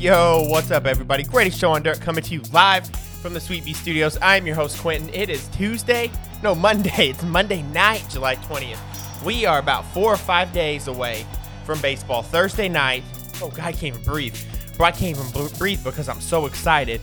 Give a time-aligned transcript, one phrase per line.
[0.00, 1.22] Yo, what's up, everybody?
[1.22, 2.88] Greatest show on dirt coming to you live
[3.20, 4.16] from the Sweet Bee Studios.
[4.22, 5.10] I'm your host, Quentin.
[5.12, 6.10] It is Tuesday,
[6.42, 6.90] no, Monday.
[7.10, 8.78] It's Monday night, July 20th.
[9.22, 11.26] We are about four or five days away
[11.66, 12.22] from baseball.
[12.22, 13.04] Thursday night.
[13.42, 14.34] Oh, God, I can't even breathe.
[14.78, 17.02] Bro, I can't even breathe because I'm so excited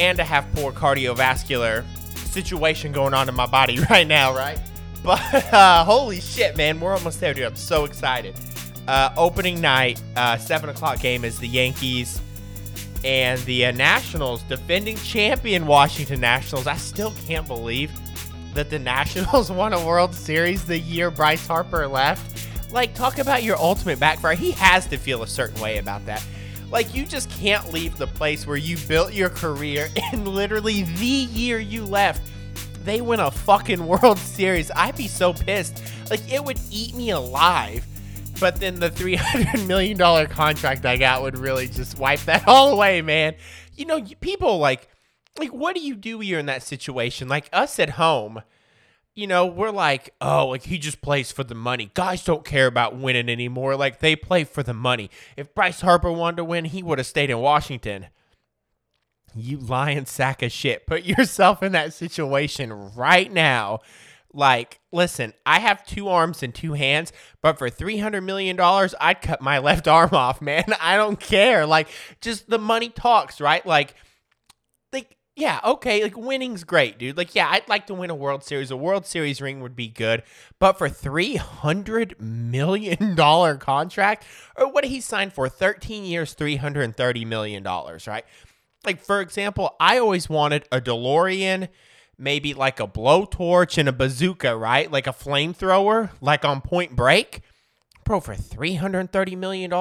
[0.00, 1.84] and to have poor cardiovascular
[2.26, 4.58] situation going on in my body right now, right?
[5.04, 5.20] But
[5.54, 7.44] uh, holy shit, man, we're almost there, dude.
[7.44, 8.34] I'm so excited.
[8.88, 12.20] Uh, opening night, uh, seven o'clock game is the Yankees
[13.04, 16.66] and the uh, Nationals, defending champion Washington Nationals.
[16.66, 17.90] I still can't believe
[18.54, 22.48] that the Nationals won a World Series the year Bryce Harper left.
[22.72, 24.34] Like, talk about your ultimate backfire.
[24.34, 26.24] He has to feel a certain way about that.
[26.70, 31.06] Like, you just can't leave the place where you built your career and literally the
[31.06, 32.22] year you left,
[32.84, 34.70] they win a fucking World Series.
[34.74, 35.82] I'd be so pissed.
[36.08, 37.86] Like, it would eat me alive
[38.42, 43.00] but then the $300 million contract I got would really just wipe that all away,
[43.00, 43.36] man.
[43.76, 44.88] You know, people like,
[45.38, 47.28] like, what do you do when you're in that situation?
[47.28, 48.42] Like us at home,
[49.14, 51.92] you know, we're like, oh, like he just plays for the money.
[51.94, 53.76] Guys don't care about winning anymore.
[53.76, 55.08] Like they play for the money.
[55.36, 58.08] If Bryce Harper wanted to win, he would have stayed in Washington.
[59.36, 60.84] You lying sack of shit.
[60.84, 63.82] Put yourself in that situation right now
[64.34, 69.40] like, listen, I have two arms and two hands, but for $300 million, I'd cut
[69.40, 70.64] my left arm off, man.
[70.80, 71.66] I don't care.
[71.66, 71.88] Like,
[72.20, 73.64] just the money talks, right?
[73.64, 73.94] Like,
[74.92, 77.16] like, yeah, okay, like winning's great, dude.
[77.16, 78.70] Like, yeah, I'd like to win a World Series.
[78.70, 80.22] A World Series ring would be good,
[80.58, 85.48] but for three hundred million dollar contract, or what he sign for?
[85.48, 88.26] Thirteen years, three hundred and thirty million dollars, right?
[88.84, 91.68] Like, for example, I always wanted a DeLorean
[92.22, 94.90] maybe like a blowtorch and a bazooka, right?
[94.90, 97.42] Like a flamethrower, like on Point Break.
[98.04, 99.72] Bro, for $330 million,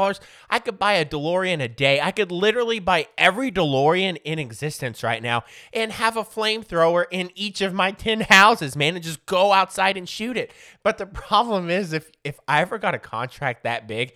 [0.49, 1.99] I could buy a DeLorean a day.
[1.99, 5.43] I could literally buy every DeLorean in existence right now
[5.73, 9.97] and have a flamethrower in each of my 10 houses, man, and just go outside
[9.97, 10.53] and shoot it.
[10.83, 14.13] But the problem is, if, if I ever got a contract that big,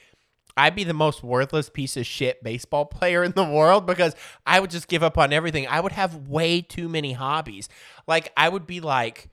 [0.57, 4.59] I'd be the most worthless piece of shit baseball player in the world because I
[4.59, 5.67] would just give up on everything.
[5.67, 7.69] I would have way too many hobbies.
[8.07, 9.29] Like I would be like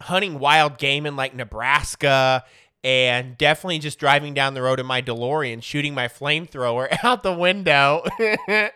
[0.00, 2.44] hunting wild game in like Nebraska
[2.84, 7.32] and definitely just driving down the road in my DeLorean, shooting my flamethrower out the
[7.32, 8.04] window.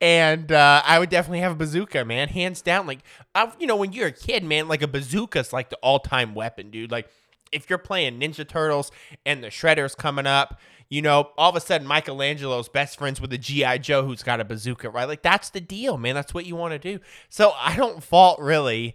[0.00, 2.86] and uh, I would definitely have a bazooka, man, hands down.
[2.86, 3.00] Like,
[3.34, 6.34] I've, you know, when you're a kid, man, like a bazooka's like the all time
[6.34, 6.92] weapon, dude.
[6.92, 7.08] Like,
[7.50, 8.90] if you're playing Ninja Turtles
[9.26, 10.58] and the Shredder's coming up,
[10.92, 13.78] you know, all of a sudden Michelangelo's best friends with a G.I.
[13.78, 15.08] Joe who's got a bazooka, right?
[15.08, 16.14] Like that's the deal, man.
[16.14, 17.02] That's what you want to do.
[17.30, 18.94] So I don't fault really,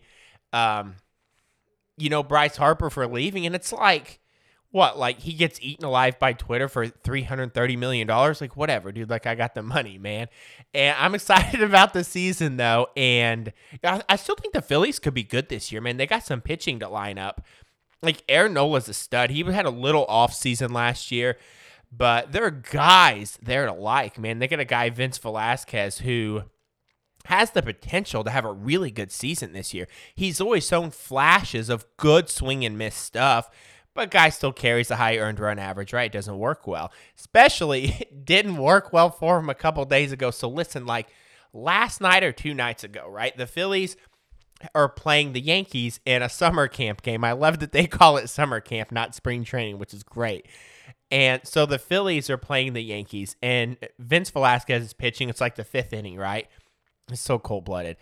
[0.54, 0.98] um,
[1.98, 3.48] you know, Bryce Harper for leaving.
[3.48, 4.20] And it's like,
[4.70, 5.00] what?
[5.00, 8.08] Like he gets eaten alive by Twitter for $330 million?
[8.08, 9.10] Like, whatever, dude.
[9.10, 10.28] Like, I got the money, man.
[10.76, 12.90] And I'm excited about the season, though.
[12.96, 13.52] And
[13.84, 15.98] I, still think the Phillies could be good this year, man.
[15.98, 17.44] They got some pitching to line up.
[18.04, 19.32] Like, Aaron Nola's a stud.
[19.32, 21.38] He had a little off season last year.
[21.92, 24.40] But there are guys there to like, man.
[24.40, 26.44] They got a guy, Vince Velasquez, who
[27.26, 29.88] has the potential to have a really good season this year.
[30.16, 33.50] He's always shown flashes of good swing and miss stuff,
[33.94, 36.06] but guy still carries a high earned run average, right?
[36.06, 36.92] It doesn't work well.
[37.18, 40.32] Especially it didn't work well for him a couple days ago.
[40.32, 41.08] So listen, like
[41.54, 43.36] last night or two nights ago, right?
[43.36, 43.98] The Phillies
[44.74, 47.24] are playing the Yankees in a summer camp game.
[47.24, 50.48] I love that they call it summer camp, not spring training, which is great.
[51.10, 55.30] And so the Phillies are playing the Yankees, and Vince Velasquez is pitching.
[55.30, 56.48] It's like the fifth inning, right?
[57.10, 57.98] It's so cold blooded.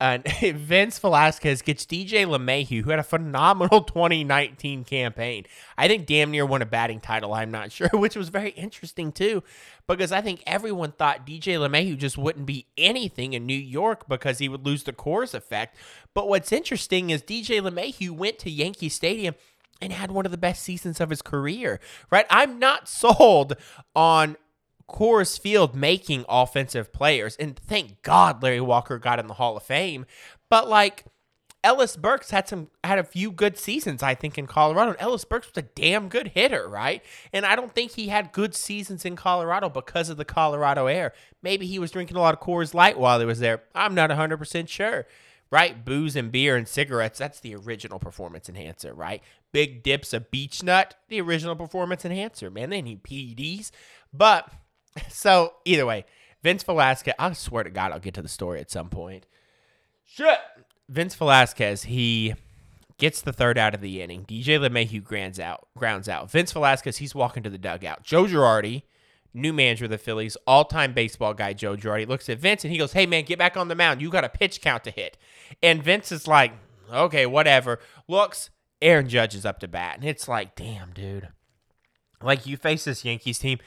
[0.00, 5.44] And Vince Velasquez gets DJ LeMahieu, who had a phenomenal 2019 campaign.
[5.76, 9.12] I think damn near won a batting title, I'm not sure, which was very interesting
[9.12, 9.44] too,
[9.86, 14.38] because I think everyone thought DJ LeMahieu just wouldn't be anything in New York because
[14.38, 15.76] he would lose the Coors effect.
[16.14, 19.34] But what's interesting is DJ LeMahieu went to Yankee Stadium
[19.80, 21.80] and had one of the best seasons of his career,
[22.10, 22.26] right?
[22.30, 23.54] I'm not sold
[23.94, 24.36] on
[24.88, 27.36] Coors Field making offensive players.
[27.36, 30.04] And thank God Larry Walker got in the Hall of Fame.
[30.48, 31.04] But like
[31.62, 34.96] Ellis Burks had some had a few good seasons, I think, in Colorado.
[34.98, 37.02] Ellis Burks was a damn good hitter, right?
[37.32, 41.12] And I don't think he had good seasons in Colorado because of the Colorado air.
[41.42, 43.62] Maybe he was drinking a lot of Coors Light while he was there.
[43.74, 45.06] I'm not 100% sure
[45.50, 45.84] right?
[45.84, 49.22] Booze and beer and cigarettes, that's the original performance enhancer, right?
[49.52, 52.50] Big dips of beech nut, the original performance enhancer.
[52.50, 53.70] Man, they need PEDs.
[54.12, 54.50] But
[55.08, 56.04] so either way,
[56.42, 59.26] Vince Velasquez, I swear to God, I'll get to the story at some point.
[60.04, 60.38] Shit.
[60.88, 62.34] Vince Velasquez, he
[62.98, 64.24] gets the third out of the inning.
[64.24, 66.30] DJ LeMahieu grounds out, grounds out.
[66.30, 68.02] Vince Velasquez, he's walking to the dugout.
[68.02, 68.82] Joe Girardi,
[69.32, 72.72] new manager of the Phillies, all time baseball guy Joe Girardi, looks at Vince and
[72.72, 74.02] he goes, Hey, man, get back on the mound.
[74.02, 75.16] You got a pitch count to hit.
[75.62, 76.52] And Vince is like,
[76.92, 77.78] Okay, whatever.
[78.08, 78.50] Looks,
[78.82, 79.96] Aaron Judge is up to bat.
[79.96, 81.28] And it's like, Damn, dude.
[82.22, 83.58] Like, you face this Yankees team.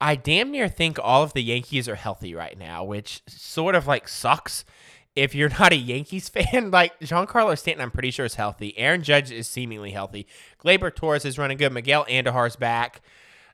[0.00, 3.86] I damn near think all of the Yankees are healthy right now, which sort of
[3.86, 4.64] like sucks
[5.16, 8.76] if you're not a Yankees fan, like Giancarlo Stanton, I'm pretty sure is healthy.
[8.78, 10.26] Aaron Judge is seemingly healthy.
[10.62, 11.72] Gleyber Torres is running good.
[11.72, 13.02] Miguel Andujar's back.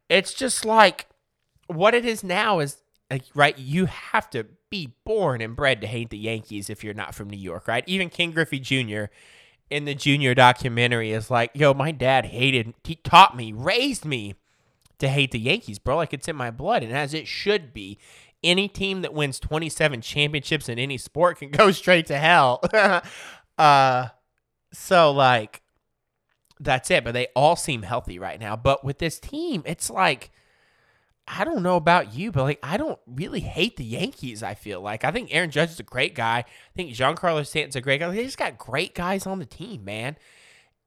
[0.08, 1.06] It's just like
[1.66, 2.78] what it is now is
[3.10, 3.58] like, right.
[3.58, 7.30] You have to be born and bred to hate the Yankees if you're not from
[7.30, 7.84] New York, right?
[7.86, 9.04] Even Ken Griffey Jr.
[9.70, 14.34] in the Junior documentary is like, "Yo, my dad hated, he taught me, raised me."
[15.00, 15.96] To hate the Yankees, bro.
[15.96, 17.98] Like it's in my blood, and as it should be
[18.42, 22.62] any team that wins 27 championships in any sport can go straight to hell.
[23.58, 24.08] uh,
[24.72, 25.62] so like
[26.60, 27.04] that's it.
[27.04, 28.56] But they all seem healthy right now.
[28.56, 30.30] But with this team, it's like
[31.28, 34.42] I don't know about you, but like I don't really hate the Yankees.
[34.42, 36.38] I feel like I think Aaron Judge is a great guy.
[36.38, 36.44] I
[36.74, 38.10] think Giancarlo Stanton's a great guy.
[38.10, 40.16] They just got great guys on the team, man.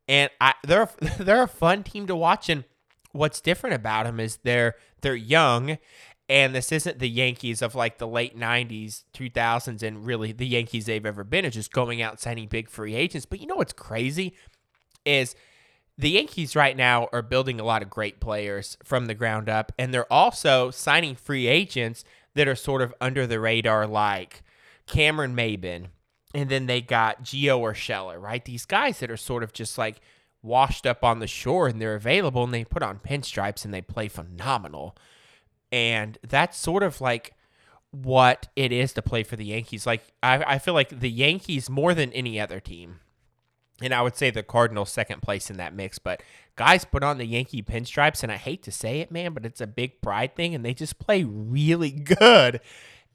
[0.07, 0.89] And I they're
[1.19, 2.50] they're a fun team to watch.
[2.50, 2.63] And
[3.12, 5.77] what's different about them is they're they're young
[6.30, 10.86] and this isn't the Yankees of like the late 90s, 2000s, and really the Yankees
[10.86, 13.25] they've ever been is just going out signing big free agents.
[13.25, 14.36] But you know what's crazy
[15.06, 15.36] is
[16.00, 19.74] the Yankees right now are building a lot of great players from the ground up,
[19.78, 22.06] and they're also signing free agents
[22.36, 24.42] that are sort of under the radar, like
[24.88, 25.88] Cameron Maybin,
[26.34, 28.44] And then they got Gio Urshela, right?
[28.46, 30.00] These guys that are sort of just like
[30.42, 33.81] washed up on the shore and they're available and they put on pinstripes and they
[33.81, 34.96] play phenomenal.
[35.72, 37.34] And that's sort of like
[37.92, 39.88] what it is to play for the Yankees.
[39.88, 43.00] Like, I, I feel like the Yankees, more than any other team,
[43.81, 46.21] and I would say the Cardinals second place in that mix, but
[46.55, 49.61] guys put on the Yankee pinstripes, and I hate to say it, man, but it's
[49.61, 52.61] a big pride thing, and they just play really good.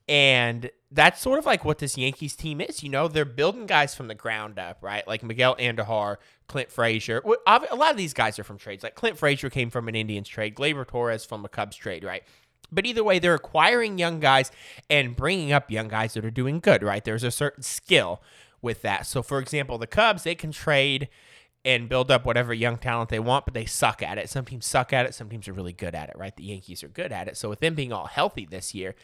[0.06, 2.82] And that's sort of like what this Yankees team is.
[2.82, 5.06] You know, they're building guys from the ground up, right?
[5.08, 6.16] Like Miguel Andujar,
[6.46, 7.22] Clint Frazier.
[7.46, 8.82] A lot of these guys are from trades.
[8.82, 12.22] Like Clint Frazier came from an Indians trade, Gleyber Torres from a Cubs trade, right?
[12.70, 14.50] But either way, they're acquiring young guys
[14.90, 17.04] and bringing up young guys that are doing good, right?
[17.04, 18.20] There's a certain skill
[18.64, 19.06] with that.
[19.06, 21.08] So, for example, the Cubs, they can trade
[21.64, 24.28] and build up whatever young talent they want, but they suck at it.
[24.28, 26.34] Some teams suck at it, some teams are really good at it, right?
[26.34, 27.36] The Yankees are good at it.
[27.36, 28.96] So, with them being all healthy this year,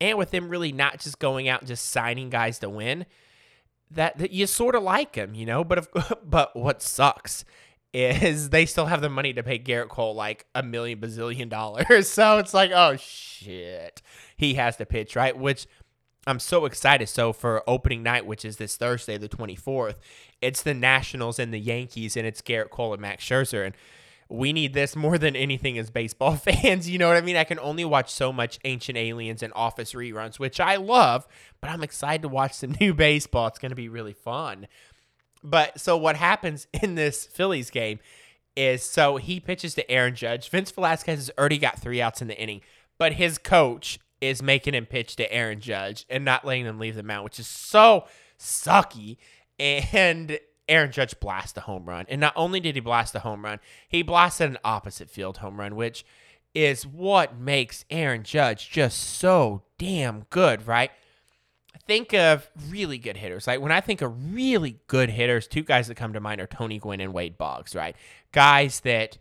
[0.00, 3.06] and with them really not just going out and just signing guys to win,
[3.90, 5.62] that, that you sort of like them, you know.
[5.62, 5.88] But if,
[6.24, 7.44] but what sucks
[7.94, 12.08] is they still have the money to pay Gerrit Cole like a million bazillion dollars.
[12.14, 14.02] So it's like, oh shit,
[14.36, 15.36] he has to pitch, right?
[15.36, 15.66] Which
[16.26, 17.08] I'm so excited.
[17.08, 19.96] So for opening night, which is this Thursday, the 24th,
[20.40, 23.66] it's the Nationals and the Yankees, and it's Gerrit Cole and Max Scherzer.
[23.66, 23.74] And
[24.28, 26.88] we need this more than anything as baseball fans.
[26.88, 27.36] You know what I mean?
[27.36, 31.26] I can only watch so much Ancient Aliens and Office reruns, which I love,
[31.60, 33.48] but I'm excited to watch some new baseball.
[33.48, 34.66] It's going to be really fun.
[35.42, 37.98] But so what happens in this Phillies game
[38.56, 40.48] is so he pitches to Aaron Judge.
[40.48, 42.62] Vince Velasquez has already got three outs in the inning,
[42.98, 46.96] but his coach is making him pitch to Aaron Judge and not letting him leave
[46.96, 48.06] the mound, which is so
[48.38, 49.16] sucky.
[49.58, 50.38] And
[50.68, 52.06] Aaron Judge blasts a home run.
[52.08, 55.60] And not only did he blast a home run, he blasted an opposite field home
[55.60, 56.04] run, which
[56.54, 60.90] is what makes Aaron Judge just so damn good, right?
[61.86, 63.46] think of really good hitters.
[63.46, 66.46] Like when I think of really good hitters, two guys that come to mind are
[66.46, 67.96] Tony Gwynn and Wade Boggs, right?
[68.32, 69.18] Guys that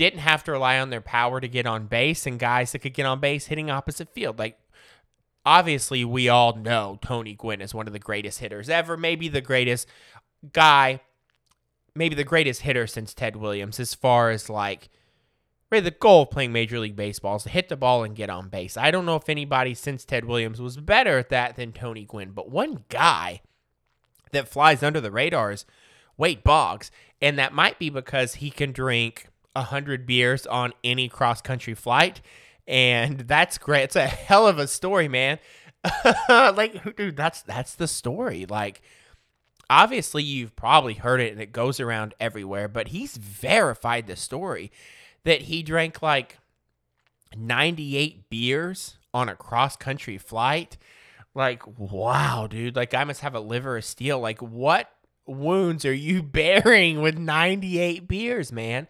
[0.00, 2.94] didn't have to rely on their power to get on base and guys that could
[2.94, 4.38] get on base hitting opposite field.
[4.38, 4.58] Like
[5.44, 9.42] obviously we all know Tony Gwynn is one of the greatest hitters ever, maybe the
[9.42, 9.86] greatest
[10.54, 11.00] guy,
[11.94, 14.88] maybe the greatest hitter since Ted Williams as far as like
[15.70, 18.28] Really, the goal of playing Major League Baseball is to hit the ball and get
[18.28, 18.76] on base.
[18.76, 22.32] I don't know if anybody since Ted Williams was better at that than Tony Gwynn,
[22.32, 23.40] but one guy
[24.32, 25.66] that flies under the radar is
[26.16, 26.90] Wade Boggs,
[27.22, 32.20] and that might be because he can drink 100 beers on any cross country flight,
[32.66, 33.84] and that's great.
[33.84, 35.38] It's a hell of a story, man.
[36.28, 38.46] like, dude, that's that's the story.
[38.46, 38.82] Like,
[39.68, 44.70] obviously, you've probably heard it, and it goes around everywhere, but he's verified the story
[45.24, 46.38] that he drank like
[47.36, 50.76] 98 beers on a cross country flight.
[51.34, 52.76] Like, wow, dude.
[52.76, 54.18] Like, I must have a liver of steel.
[54.18, 54.90] Like, what
[55.26, 58.88] wounds are you bearing with 98 beers, man?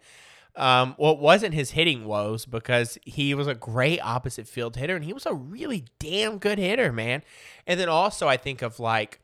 [0.55, 5.05] Um, well, wasn't his hitting woes because he was a great opposite field hitter and
[5.05, 7.23] he was a really damn good hitter, man.
[7.65, 9.21] And then also, I think of like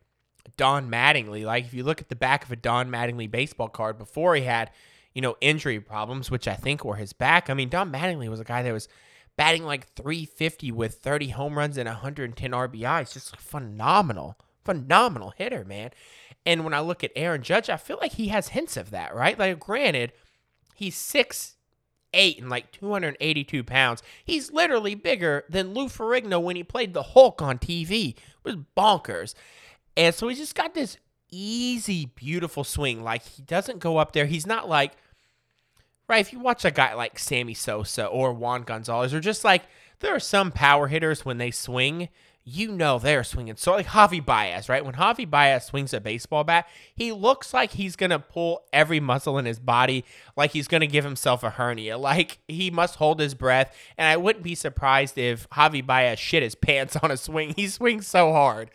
[0.56, 1.44] Don Mattingly.
[1.44, 4.44] Like, if you look at the back of a Don Mattingly baseball card before he
[4.44, 4.72] had
[5.18, 7.50] you know, injury problems, which I think were his back.
[7.50, 8.88] I mean, Don Mattingly was a guy that was
[9.36, 13.14] batting like 350 with 30 home runs and 110 RBIs.
[13.14, 15.90] Just phenomenal, phenomenal hitter, man.
[16.46, 19.16] And when I look at Aaron Judge, I feel like he has hints of that,
[19.16, 19.40] right?
[19.40, 20.14] Like, granted,
[20.78, 21.58] he's six
[22.14, 24.02] eight and like 282 pounds.
[24.24, 28.10] He's literally bigger than Lou Ferrigno when he played the Hulk on TV.
[28.10, 29.34] It was bonkers.
[29.96, 30.98] And so he's just got this
[31.32, 33.04] easy, beautiful swing.
[33.04, 34.26] Like he doesn't go up there.
[34.26, 34.94] He's not like
[36.08, 36.22] right.
[36.22, 39.64] If you watch a guy like Sammy Sosa or Juan Gonzalez, or just like
[40.00, 42.10] there are some power hitters when they swing,
[42.50, 43.58] you know they're swinging.
[43.58, 44.86] So like Javi Baez, right?
[44.86, 49.38] When Javi Baez swings a baseball bat, he looks like he's gonna pull every muscle
[49.38, 50.06] in his body,
[50.38, 51.98] like he's gonna give himself a hernia.
[52.08, 53.76] Like he must hold his breath.
[53.98, 57.54] And I wouldn't be surprised if Javi Baez shit his pants on a swing.
[57.58, 58.72] He swings so hard.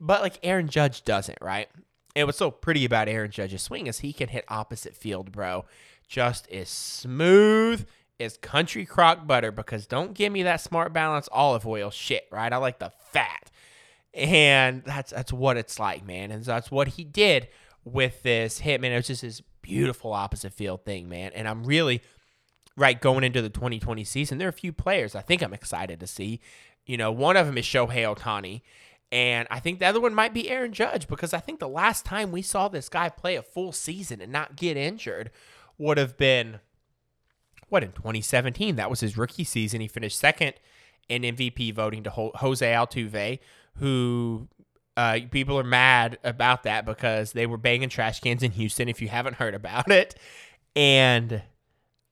[0.00, 1.68] But like Aaron Judge doesn't, right?
[2.14, 5.64] And what's so pretty about Aaron Judge's swing is he can hit opposite field, bro.
[6.06, 7.86] Just as smooth
[8.18, 12.52] is country crock butter because don't give me that smart balance olive oil shit, right?
[12.52, 13.50] I like the fat.
[14.14, 16.30] And that's that's what it's like, man.
[16.30, 17.48] And that's what he did
[17.84, 18.92] with this hit, man.
[18.92, 21.32] It was just this beautiful opposite field thing, man.
[21.34, 22.02] And I'm really
[22.76, 24.38] right going into the 2020 season.
[24.38, 26.40] There are a few players I think I'm excited to see.
[26.86, 28.62] You know, one of them is Shohei Ohtani.
[29.12, 32.04] And I think the other one might be Aaron Judge because I think the last
[32.04, 35.30] time we saw this guy play a full season and not get injured
[35.78, 36.60] would have been
[37.68, 38.76] what in 2017.
[38.76, 39.80] That was his rookie season.
[39.80, 40.54] He finished second
[41.08, 43.38] in MVP voting to Jose Altuve,
[43.76, 44.48] who
[44.96, 48.88] uh, people are mad about that because they were banging trash cans in Houston.
[48.88, 50.16] If you haven't heard about it,
[50.74, 51.42] and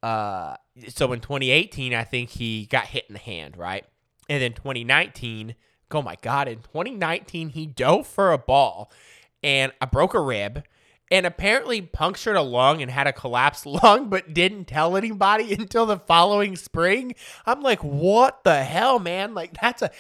[0.03, 0.57] uh,
[0.89, 3.85] so in 2018, I think he got hit in the hand, right?
[4.29, 5.55] And then 2019,
[5.91, 8.91] oh my god, in 2019 he dove for a ball
[9.43, 10.65] and I broke a rib
[11.11, 15.87] and apparently punctured a lung and had a collapsed lung, but didn't tell anybody until
[15.87, 17.15] the following spring.
[17.47, 19.35] I'm like, what the hell, man?
[19.35, 19.91] Like, that's a.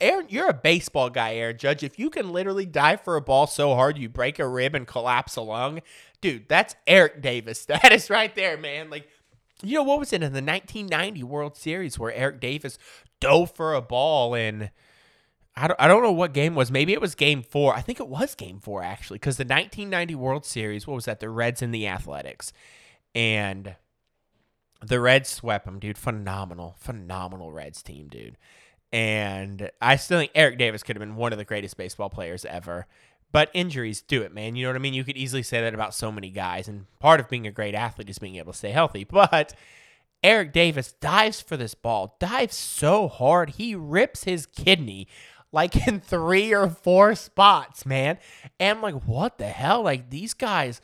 [0.00, 1.82] Aaron, you're a baseball guy, Aaron Judge.
[1.82, 4.86] If you can literally dive for a ball so hard you break a rib and
[4.86, 5.80] collapse a lung,
[6.20, 8.88] dude, that's Eric Davis status right there, man.
[8.88, 9.08] Like,
[9.64, 12.78] you know, what was it in the 1990 World Series where Eric Davis
[13.18, 14.70] dove for a ball and
[15.56, 16.70] I don't, I don't know what game was.
[16.70, 17.74] Maybe it was game four.
[17.74, 21.20] I think it was game four, actually, because the 1990 World Series, what was that?
[21.20, 22.52] The Reds and the Athletics.
[23.14, 23.76] And
[24.82, 25.96] the Reds swept them, dude.
[25.96, 28.36] Phenomenal, phenomenal Reds team, dude.
[28.92, 32.44] And I still think Eric Davis could have been one of the greatest baseball players
[32.44, 32.86] ever.
[33.30, 34.54] But injuries do it, man.
[34.54, 34.94] You know what I mean?
[34.94, 36.68] You could easily say that about so many guys.
[36.68, 39.04] And part of being a great athlete is being able to stay healthy.
[39.10, 39.54] But
[40.24, 45.06] Eric Davis dives for this ball, dives so hard, he rips his kidney
[45.54, 48.18] like in three or four spots, man.
[48.58, 49.82] And I'm like, what the hell?
[49.82, 50.80] Like these guys,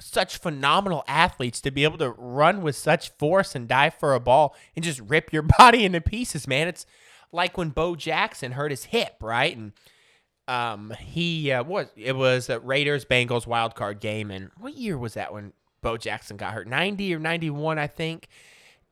[0.00, 4.20] such phenomenal athletes to be able to run with such force and dive for a
[4.20, 6.66] ball and just rip your body into pieces, man.
[6.66, 6.86] It's
[7.30, 9.56] like when Bo Jackson hurt his hip, right?
[9.56, 9.72] And
[10.48, 14.98] um, he uh, what it was a Raiders Bengals wild card game, and what year
[14.98, 16.66] was that when Bo Jackson got hurt?
[16.66, 18.26] Ninety or ninety one, I think.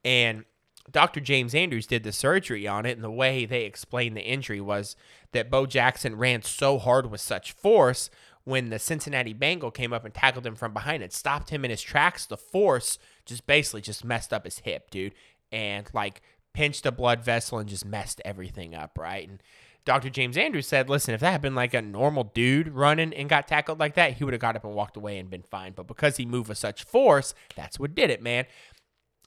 [0.05, 0.45] And
[0.91, 1.21] Dr.
[1.21, 4.97] James Andrews did the surgery on it, and the way they explained the injury was
[5.33, 8.11] that Bo Jackson ran so hard with such force
[8.45, 11.71] when the Cincinnati Bengal came up and tackled him from behind and stopped him in
[11.71, 12.27] his tracks.
[12.27, 15.15] The force just basically just messed up his hip, dude,
[15.53, 16.23] and like
[16.53, 19.29] pinched a blood vessel and just messed everything up, right?
[19.29, 19.41] And
[19.85, 20.11] Dr.
[20.11, 23.49] James Andrews said, listen, if that had been like a normal dude running and got
[23.49, 25.73] tackled like that, he would have got up and walked away and been fine.
[25.73, 28.47] But because he moved with such force, that's what did it, man.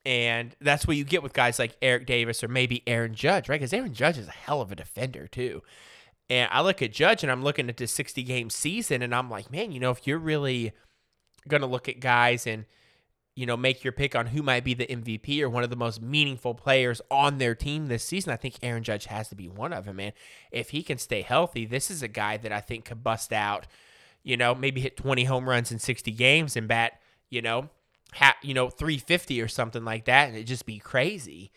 [0.05, 3.59] And that's what you get with guys like Eric Davis or maybe Aaron Judge, right?
[3.59, 5.63] Because Aaron Judge is a hell of a defender, too.
[6.29, 9.29] And I look at Judge and I'm looking at this 60 game season and I'm
[9.29, 10.73] like, man, you know, if you're really
[11.47, 12.65] going to look at guys and,
[13.35, 15.75] you know, make your pick on who might be the MVP or one of the
[15.75, 19.49] most meaningful players on their team this season, I think Aaron Judge has to be
[19.49, 20.13] one of them, man.
[20.51, 23.67] If he can stay healthy, this is a guy that I think could bust out,
[24.23, 26.93] you know, maybe hit 20 home runs in 60 games and bat,
[27.29, 27.69] you know,
[28.13, 31.51] ha- you know 350 or something like that, and it'd just be crazy.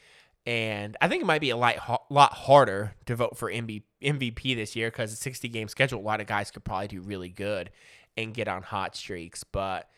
[0.47, 4.57] And I think it might be a lot, lot harder to vote for MB- MVP
[4.57, 7.29] this year because a 60 game schedule, a lot of guys could probably do really
[7.29, 7.69] good
[8.17, 9.45] and get on hot streaks.
[9.45, 9.91] But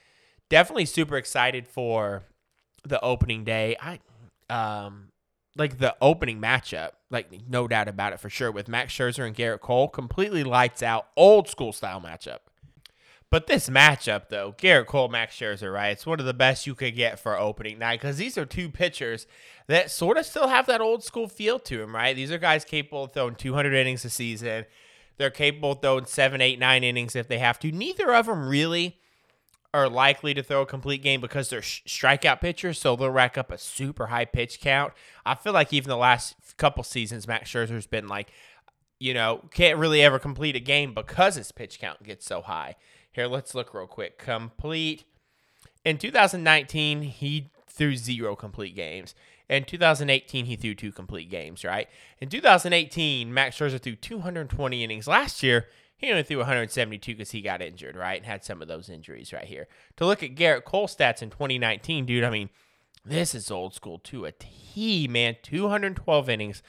[0.48, 2.24] definitely super excited for
[2.84, 3.76] the opening day.
[3.80, 4.00] I
[4.48, 5.08] um
[5.56, 9.36] like the opening matchup, like no doubt about it for sure, with Max Scherzer and
[9.36, 12.38] Gerrit Cole, completely lights out, old school style matchup.
[13.30, 15.90] But this matchup, though, Gerrit Cole, Max Scherzer, right?
[15.90, 18.68] It's one of the best you could get for opening night because these are two
[18.68, 19.28] pitchers
[19.68, 22.16] that sort of still have that old school feel to them, right?
[22.16, 24.64] These are guys capable of throwing 200 innings a season.
[25.16, 27.70] They're capable of throwing seven, eight, nine innings if they have to.
[27.70, 28.98] Neither of them really
[29.72, 33.38] are likely to throw a complete game because they're sh- strikeout pitchers, so they'll rack
[33.38, 34.92] up a super high pitch count.
[35.24, 38.32] I feel like even the last couple seasons, Max Scherzer's been like,
[38.98, 42.74] you know, can't really ever complete a game because his pitch count gets so high.
[43.12, 44.18] Here, let's look real quick.
[44.18, 45.04] Complete.
[45.84, 49.14] In 2019, he threw zero complete games.
[49.48, 51.88] In 2018, he threw two complete games, right?
[52.20, 55.08] In 2018, Max Scherzer threw 220 innings.
[55.08, 58.16] Last year, he only threw 172 because he got injured, right?
[58.16, 59.66] And had some of those injuries right here.
[59.96, 62.48] To look at Gerrit Cole stats in 2019, dude, I mean,
[63.04, 65.36] this is old school to a T, man.
[65.42, 66.62] 212 innings,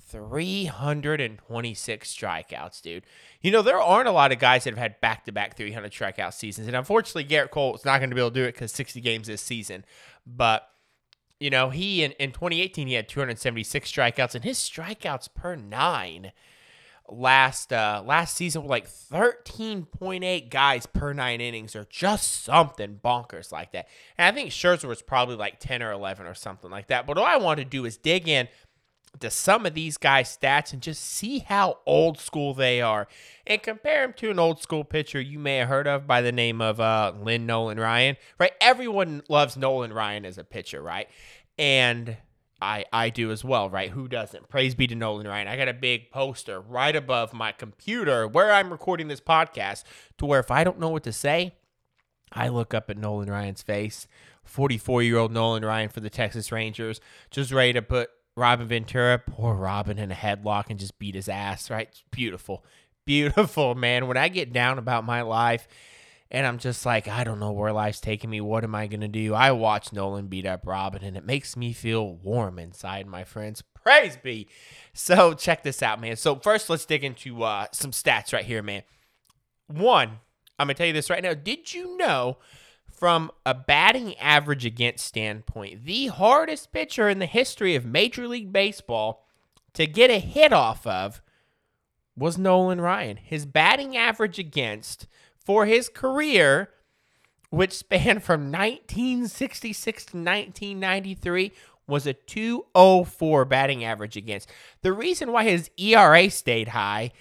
[0.00, 3.04] 326 strikeouts, dude.
[3.40, 5.92] You know, there aren't a lot of guys that have had back to back 300
[5.92, 6.66] strikeout seasons.
[6.66, 9.00] And unfortunately, Gerrit Cole is not going to be able to do it because 60
[9.00, 9.84] games this season.
[10.26, 10.68] But,
[11.40, 16.32] you know, he in, in 2018, he had 276 strikeouts, and his strikeouts per nine
[17.08, 23.52] last uh last season were like 13.8 guys per nine innings or just something bonkers
[23.52, 23.88] like that.
[24.18, 27.06] And I think Scherzer was probably like 10 or 11 or something like that.
[27.06, 28.48] But all I want to do is dig in
[29.20, 33.06] to some of these guys' stats and just see how old school they are
[33.46, 36.32] and compare them to an old school pitcher you may have heard of by the
[36.32, 38.52] name of uh, Lynn Nolan Ryan, right?
[38.60, 41.08] Everyone loves Nolan Ryan as a pitcher, right?
[41.58, 42.16] And
[42.60, 43.90] I, I do as well, right?
[43.90, 44.48] Who doesn't?
[44.48, 45.48] Praise be to Nolan Ryan.
[45.48, 49.84] I got a big poster right above my computer where I'm recording this podcast
[50.18, 51.54] to where if I don't know what to say,
[52.32, 54.06] I look up at Nolan Ryan's face.
[54.44, 59.18] 44 year old Nolan Ryan for the Texas Rangers, just ready to put Robin Ventura,
[59.18, 61.88] poor Robin, in a headlock and just beat his ass, right?
[61.90, 62.64] It's beautiful.
[63.06, 64.06] Beautiful, man.
[64.06, 65.66] When I get down about my life
[66.30, 68.40] and I'm just like, I don't know where life's taking me.
[68.40, 69.32] What am I going to do?
[69.32, 73.62] I watch Nolan beat up Robin and it makes me feel warm inside, my friends.
[73.82, 74.48] Praise be.
[74.92, 76.16] So check this out, man.
[76.16, 78.82] So first, let's dig into uh, some stats right here, man.
[79.68, 80.18] One,
[80.58, 81.34] I'm going to tell you this right now.
[81.34, 82.38] Did you know
[82.96, 88.52] from a batting average against standpoint, the hardest pitcher in the history of Major League
[88.52, 89.26] Baseball
[89.74, 91.20] to get a hit off of
[92.16, 93.18] was Nolan Ryan.
[93.18, 95.06] His batting average against
[95.38, 96.70] for his career,
[97.50, 101.52] which spanned from 1966 to 1993,
[101.86, 104.50] was a 204 batting average against.
[104.80, 107.12] The reason why his ERA stayed high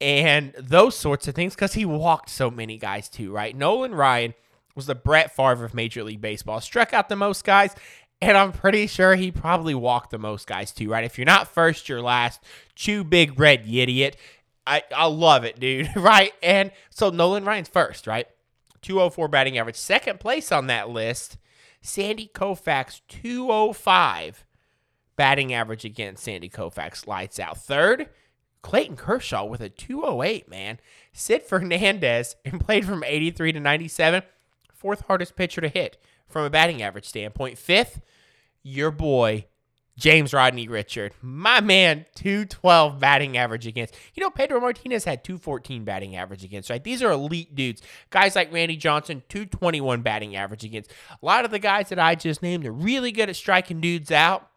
[0.00, 3.54] and those sorts of things, because he walked so many guys too, right?
[3.54, 4.32] Nolan Ryan
[4.74, 6.60] was the Brett Favre of Major League Baseball.
[6.60, 7.74] Struck out the most guys,
[8.20, 11.04] and I'm pretty sure he probably walked the most guys too, right?
[11.04, 12.42] If you're not first, you're last.
[12.74, 14.16] Chew big red, you idiot.
[14.66, 16.32] I, I love it, dude, right?
[16.42, 18.26] And so Nolan Ryan's first, right?
[18.82, 19.76] 204 batting average.
[19.76, 21.38] Second place on that list,
[21.80, 24.44] Sandy Koufax, 205
[25.16, 27.06] batting average against Sandy Koufax.
[27.06, 27.58] Lights out.
[27.58, 28.08] Third,
[28.62, 30.78] Clayton Kershaw with a 208, man.
[31.12, 34.22] Sid Fernandez and played from 83 to 97
[34.78, 37.58] fourth hardest pitcher to hit from a batting average standpoint.
[37.58, 38.00] Fifth,
[38.62, 39.46] your boy,
[39.96, 41.12] James Rodney Richard.
[41.20, 43.94] My man, 212 batting average against.
[44.14, 46.82] You know, Pedro Martinez had 214 batting average against, right?
[46.82, 47.82] These are elite dudes.
[48.10, 50.92] Guys like Randy Johnson, 221 batting average against.
[51.10, 54.12] A lot of the guys that I just named are really good at striking dudes
[54.12, 54.48] out,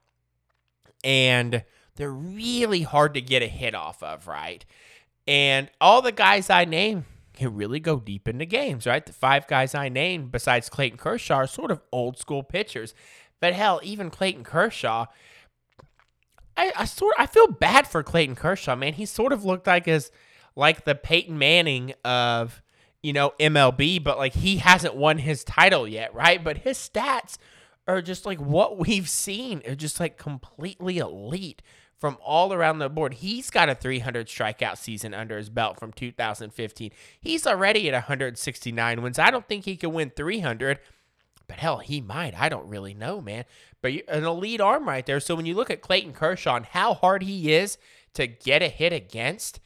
[1.03, 1.63] and
[1.95, 4.63] they're really hard to get a hit off of, right?
[5.27, 9.06] And all the guys I named, can really go deep into games, right?
[9.06, 12.94] The five guys I named, besides Clayton Kershaw, are sort of old school pitchers.
[13.39, 15.06] But hell, even Clayton Kershaw,
[16.56, 18.94] I, I sort I feel bad for Clayton Kershaw, man.
[18.94, 20.12] He sort of looked like as
[20.56, 22.62] like the Peyton Manning of
[23.02, 26.44] you know MLB, but like he hasn't won his title yet, right?
[26.44, 27.38] But his stats
[27.88, 31.62] are just like what we've seen, are just like completely elite
[32.02, 33.14] from all around the board.
[33.14, 36.92] He's got a 300 strikeout season under his belt from 2015.
[37.22, 39.20] He's already at 169 wins.
[39.20, 40.80] I don't think he can win 300,
[41.48, 42.34] but hell, he might.
[42.38, 43.46] I don't really know, man.
[43.84, 45.20] But an elite arm right there.
[45.20, 47.78] So when you look at Clayton Kershaw and how hard he is
[48.16, 49.60] to get a hit against,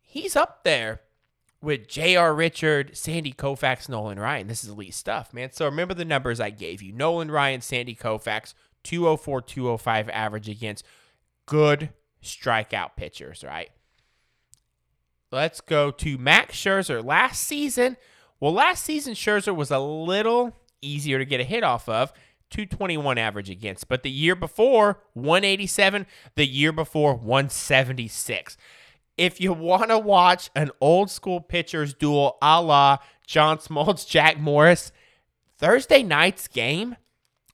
[0.00, 1.02] he's up there
[1.62, 2.34] with J.R.
[2.34, 4.48] Richard, Sandy Koufax, Nolan Ryan.
[4.48, 5.52] This is elite stuff, man.
[5.52, 10.84] So remember the numbers I gave you Nolan Ryan, Sandy Koufax, 204, 205 average against
[11.50, 11.90] good
[12.22, 13.70] strikeout pitchers, right?
[15.32, 17.04] Let's go to Max Scherzer.
[17.04, 17.96] Last season,
[18.38, 22.12] well, last season Scherzer was a little easier to get a hit off of,
[22.50, 23.88] 221 average against.
[23.88, 26.06] But the year before, 187.
[26.36, 28.56] The year before, 176.
[29.16, 34.38] If you want to watch an old school pitchers duel a la John Smoltz, Jack
[34.38, 34.92] Morris,
[35.58, 36.96] Thursday night's game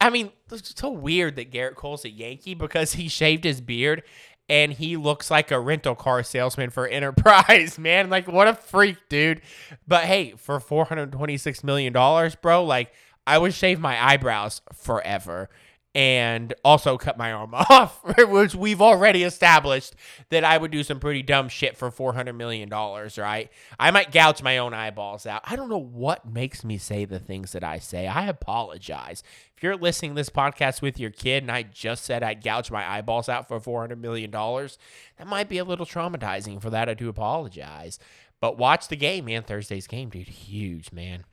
[0.00, 4.04] I mean, it's so weird that Gerrit Cole's a Yankee because he shaved his beard
[4.48, 8.10] and he looks like a rental car salesman for Enterprise, man.
[8.10, 9.42] Like, what a freak, dude.
[9.86, 11.92] But hey, for $426 million,
[12.40, 12.92] bro, like,
[13.26, 15.50] I would shave my eyebrows forever
[15.98, 19.96] and also cut my arm off, which we've already established
[20.28, 23.50] that I would do some pretty dumb shit for $400 million, right?
[23.80, 25.42] I might gouge my own eyeballs out.
[25.42, 28.06] I don't know what makes me say the things that I say.
[28.06, 29.24] I apologize.
[29.56, 32.70] If you're listening to this podcast with your kid and I just said I'd gouge
[32.70, 36.62] my eyeballs out for $400 million, that might be a little traumatizing.
[36.62, 37.98] For that, I do apologize.
[38.38, 39.42] But watch the game, man.
[39.42, 40.28] Thursday's game, dude.
[40.28, 41.24] Huge, man.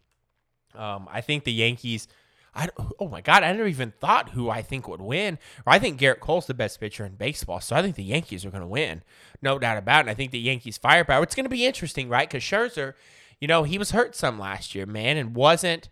[0.73, 2.07] Um, I think the Yankees–
[2.55, 5.37] I oh my god, I never even thought who I think would win.
[5.65, 8.45] Or I think Gerrit Cole's the best pitcher in baseball, so I think the Yankees
[8.45, 9.03] are going to win,
[9.41, 10.11] no doubt about it.
[10.11, 11.23] I think the Yankees firepower.
[11.23, 12.29] It's going to be interesting, right?
[12.29, 12.93] Because Scherzer,
[13.41, 15.89] you know, he was hurt some last year, man, and wasn't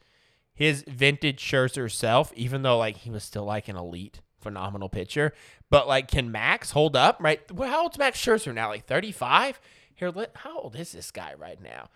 [0.54, 5.34] his vintage Scherzer self, even though like he was still like an elite, phenomenal pitcher.
[5.70, 7.18] But like, can Max hold up?
[7.20, 7.52] Right?
[7.52, 8.70] Well, how old's Max Scherzer now?
[8.70, 9.60] Like thirty five.
[9.96, 11.90] Here, let, how old is this guy right now?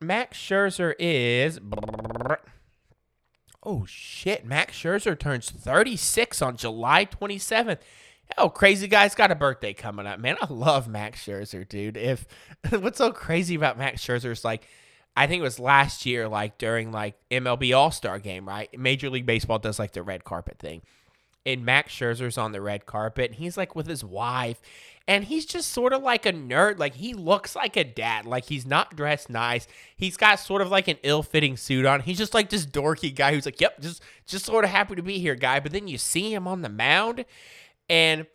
[0.00, 1.60] Max Scherzer is
[3.64, 7.78] Oh shit, Max Scherzer turns 36 on July 27th.
[8.36, 10.36] Oh, crazy guy's got a birthday coming up, man.
[10.40, 11.96] I love Max Scherzer, dude.
[11.96, 12.26] If
[12.70, 14.66] what's so crazy about Max Scherzer is like
[15.16, 18.76] I think it was last year, like during like MLB All Star game, right?
[18.78, 20.82] Major League Baseball does like the red carpet thing.
[21.46, 24.62] And Max Scherzer's on the red carpet, and he's like with his wife,
[25.06, 26.78] and he's just sort of like a nerd.
[26.78, 28.24] Like he looks like a dad.
[28.24, 29.66] Like he's not dressed nice.
[29.96, 32.00] He's got sort of like an ill-fitting suit on.
[32.00, 35.02] He's just like this dorky guy who's like, "Yep, just just sort of happy to
[35.02, 37.24] be here, guy." But then you see him on the mound,
[37.88, 38.26] and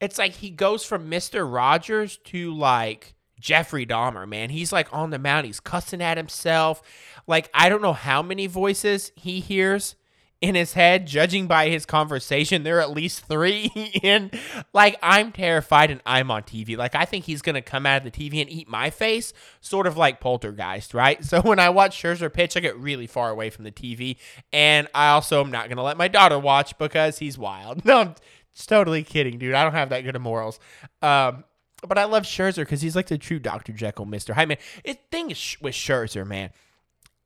[0.00, 4.28] it's like he goes from Mister Rogers to like Jeffrey Dahmer.
[4.28, 5.46] Man, he's like on the mound.
[5.46, 6.82] He's cussing at himself.
[7.28, 9.94] Like I don't know how many voices he hears
[10.42, 13.64] in his head, judging by his conversation, there are at least three
[14.02, 14.30] in.
[14.72, 16.76] Like, I'm terrified and I'm on TV.
[16.76, 19.32] Like, I think he's going to come out of the TV and eat my face,
[19.60, 21.24] sort of like Poltergeist, right?
[21.26, 24.16] So when I watch Scherzer pitch, I get really far away from the TV.
[24.52, 27.84] And I also am not going to let my daughter watch because he's wild.
[27.86, 28.14] No, I'm
[28.54, 29.54] just totally kidding, dude.
[29.54, 30.58] I don't have that good of morals.
[31.02, 31.44] Um,
[31.86, 33.72] but I love Scherzer because he's like the true Dr.
[33.72, 34.34] Jekyll, Mr.
[34.34, 34.58] Hyde, man.
[34.84, 36.50] It thing is with Scherzer, man.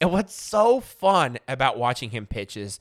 [0.01, 2.81] And what's so fun about watching him pitch is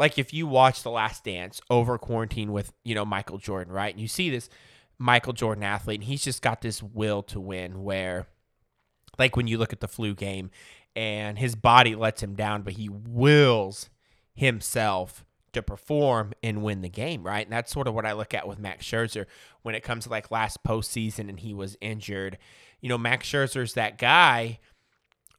[0.00, 3.92] like if you watch The Last Dance over quarantine with, you know, Michael Jordan, right?
[3.92, 4.48] And you see this
[4.98, 8.26] Michael Jordan athlete, and he's just got this will to win where,
[9.18, 10.50] like when you look at the flu game
[10.96, 13.90] and his body lets him down, but he wills
[14.32, 17.46] himself to perform and win the game, right?
[17.46, 19.26] And that's sort of what I look at with Max Scherzer
[19.60, 22.38] when it comes to like last postseason and he was injured.
[22.80, 24.60] You know, Max Scherzer's that guy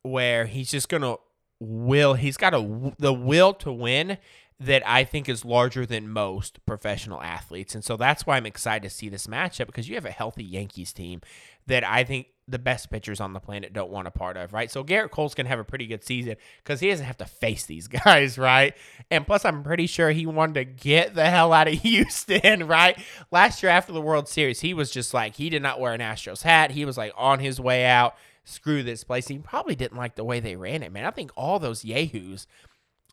[0.03, 1.15] where he's just gonna
[1.61, 2.15] will.
[2.15, 4.17] He's got a the will to win,
[4.61, 7.73] that I think is larger than most professional athletes.
[7.73, 10.43] And so that's why I'm excited to see this matchup because you have a healthy
[10.43, 11.21] Yankees team
[11.65, 14.69] that I think the best pitchers on the planet don't want a part of, right?
[14.69, 17.25] So Gerrit Cole's going to have a pretty good season because he doesn't have to
[17.25, 18.75] face these guys, right?
[19.09, 22.99] And plus, I'm pretty sure he wanted to get the hell out of Houston, right?
[23.31, 26.01] Last year after the World Series, he was just like, he did not wear an
[26.01, 26.69] Astros hat.
[26.69, 28.15] He was like on his way out.
[28.43, 29.27] Screw this place.
[29.27, 31.05] He probably didn't like the way they ran it, man.
[31.05, 32.47] I think all those yahoos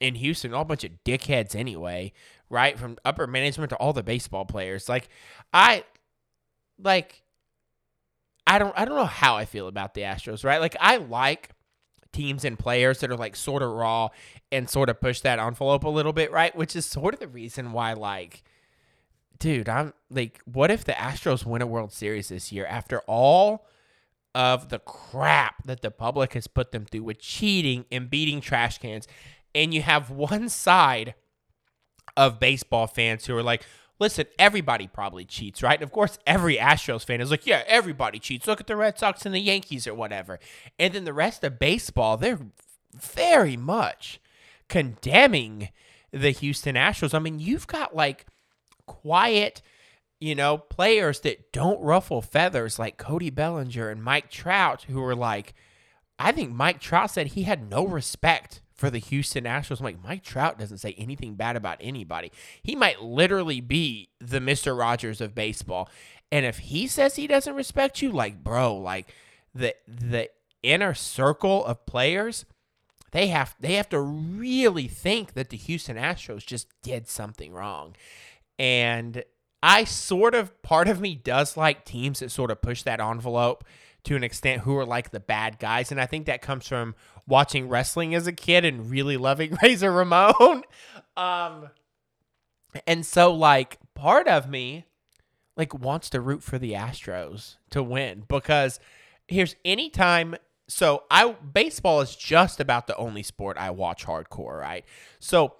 [0.00, 2.12] in Houston, all a bunch of dickheads anyway,
[2.50, 2.78] right?
[2.78, 4.88] From upper management to all the baseball players.
[4.88, 5.08] Like
[5.52, 5.84] I
[6.78, 7.22] like
[8.46, 10.60] I don't I don't know how I feel about the Astros, right?
[10.60, 11.50] Like I like
[12.12, 14.08] teams and players that are like sort of raw
[14.50, 16.54] and sort of push that envelope a little bit, right?
[16.56, 18.42] Which is sort of the reason why like
[19.38, 23.66] dude, I'm like what if the Astros win a World Series this year after all
[24.34, 28.78] of the crap that the public has put them through with cheating and beating trash
[28.78, 29.08] cans.
[29.58, 31.14] And you have one side
[32.16, 33.64] of baseball fans who are like,
[33.98, 35.74] listen, everybody probably cheats, right?
[35.74, 38.46] And of course, every Astros fan is like, yeah, everybody cheats.
[38.46, 40.38] Look at the Red Sox and the Yankees or whatever.
[40.78, 42.38] And then the rest of baseball, they're
[42.94, 44.20] very much
[44.68, 45.70] condemning
[46.12, 47.12] the Houston Astros.
[47.12, 48.26] I mean, you've got like
[48.86, 49.60] quiet,
[50.20, 55.16] you know, players that don't ruffle feathers like Cody Bellinger and Mike Trout, who are
[55.16, 55.52] like,
[56.16, 59.80] I think Mike Trout said he had no respect for the Houston Astros.
[59.80, 62.32] I'm like, Mike Trout doesn't say anything bad about anybody.
[62.62, 64.78] He might literally be the Mr.
[64.78, 65.90] Rogers of baseball.
[66.30, 69.12] And if he says he doesn't respect you, like, bro, like
[69.54, 70.30] the the
[70.62, 72.44] inner circle of players,
[73.10, 77.96] they have they have to really think that the Houston Astros just did something wrong.
[78.58, 79.24] And
[79.60, 83.64] I sort of part of me does like teams that sort of push that envelope
[84.04, 85.90] to an extent who are like the bad guys.
[85.90, 86.94] And I think that comes from
[87.28, 90.64] watching wrestling as a kid and really loving Razor Ramon.
[91.16, 91.70] um,
[92.86, 94.86] and so, like, part of me,
[95.56, 98.80] like, wants to root for the Astros to win because
[99.26, 100.36] here's any time.
[100.68, 104.84] So, I baseball is just about the only sport I watch hardcore, right?
[105.18, 105.54] So,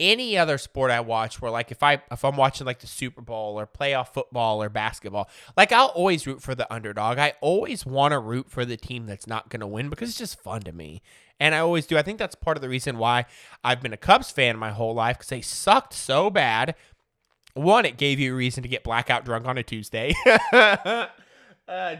[0.00, 3.20] any other sport I watch where like if I if I'm watching like the Super
[3.20, 7.18] Bowl or playoff football or basketball, like I'll always root for the underdog.
[7.18, 10.18] I always want to root for the team that's not going to win because it's
[10.18, 11.02] just fun to me.
[11.40, 11.96] And I always do.
[11.96, 13.26] I think that's part of the reason why
[13.62, 16.74] I've been a Cubs fan my whole life cuz they sucked so bad.
[17.54, 20.14] One, it gave you a reason to get blackout drunk on a Tuesday.
[20.52, 21.06] uh,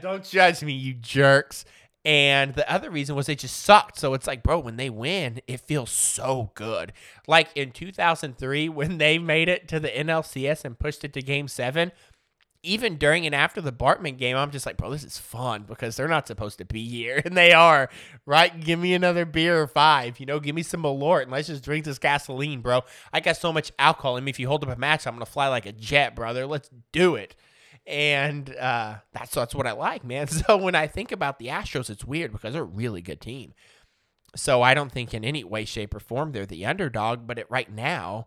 [0.01, 1.65] don't judge me, you jerks.
[2.09, 3.99] And the other reason was they just sucked.
[3.99, 6.95] So it's like, bro, when they win, it feels so good.
[7.27, 11.49] Like in 2003, when they made it to the NLCS and pushed it to game
[11.49, 11.93] seven,
[12.63, 15.97] even during and after the Bartman game, I'm just like, bro, this is fun because
[15.97, 17.21] they're not supposed to be here.
[17.27, 17.91] And they are,
[18.25, 18.59] right?
[18.59, 20.19] Give me another beer or five.
[20.19, 22.85] You know, give me some Malort and let's just drink this gasoline, bro.
[23.13, 24.31] I got so much alcohol in me.
[24.31, 26.47] If you hold up a match, I'm going to fly like a jet, brother.
[26.47, 27.37] Let's do it
[27.89, 30.29] and uh, that's that's what I like, man.
[30.49, 33.55] So when I think about the Astros, it's weird because they're a really good team.
[34.37, 37.27] So I don't think in any way, shape, or form they're the underdog.
[37.27, 38.27] But it, right now,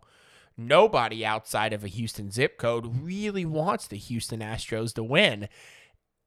[0.56, 5.48] nobody outside of a Houston zip code really wants the Houston Astros to win,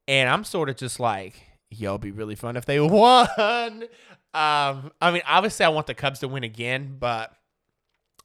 [0.08, 1.34] and I'm sort of just like,
[1.70, 3.28] yo, it'd be really fun if they won.
[4.32, 7.32] Um, I mean, obviously, I want the Cubs to win again, but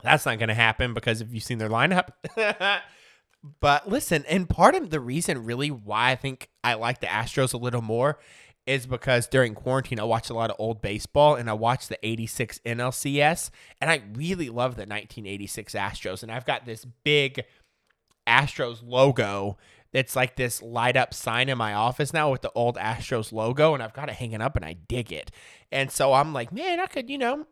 [0.02, 2.10] that's not going to happen because if you've seen their lineup.
[3.60, 7.54] But listen, and part of the reason really why I think I like the Astros
[7.54, 8.20] a little more
[8.68, 11.98] is because during quarantine I watched a lot of old baseball and I watched the
[12.06, 13.50] 86 NLCS
[13.80, 17.44] and I really love the 1986 Astros and I've got this big
[18.28, 19.58] Astros logo
[19.92, 23.74] that's like this light up sign in my office now with the old Astros logo
[23.74, 25.32] and I've got it hanging up and I dig it.
[25.72, 27.48] And so I'm like, man, I could, you know,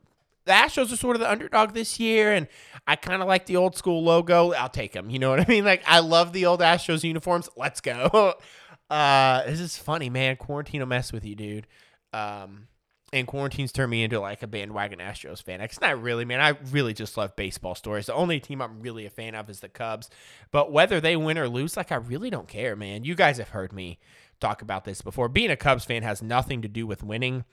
[0.46, 2.48] the Astros are sort of the underdog this year, and
[2.88, 4.52] I kind of like the old school logo.
[4.54, 5.10] I'll take them.
[5.10, 5.66] You know what I mean?
[5.66, 7.50] Like I love the old Astros uniforms.
[7.56, 8.36] Let's go.
[8.90, 10.36] Uh, this is funny, man.
[10.36, 11.68] Quarantine will mess with you, dude.
[12.12, 12.68] Um,
[13.12, 15.62] and quarantines turned me into like a bandwagon Astros fan.
[15.62, 16.42] It's not really, man.
[16.42, 18.06] I really just love baseball stories.
[18.06, 20.10] The only team I'm really a fan of is the Cubs.
[20.52, 23.04] But whether they win or lose, like I really don't care, man.
[23.04, 24.00] You guys have heard me
[24.40, 25.28] talk about this before.
[25.28, 27.46] Being a Cubs fan has nothing to do with winning.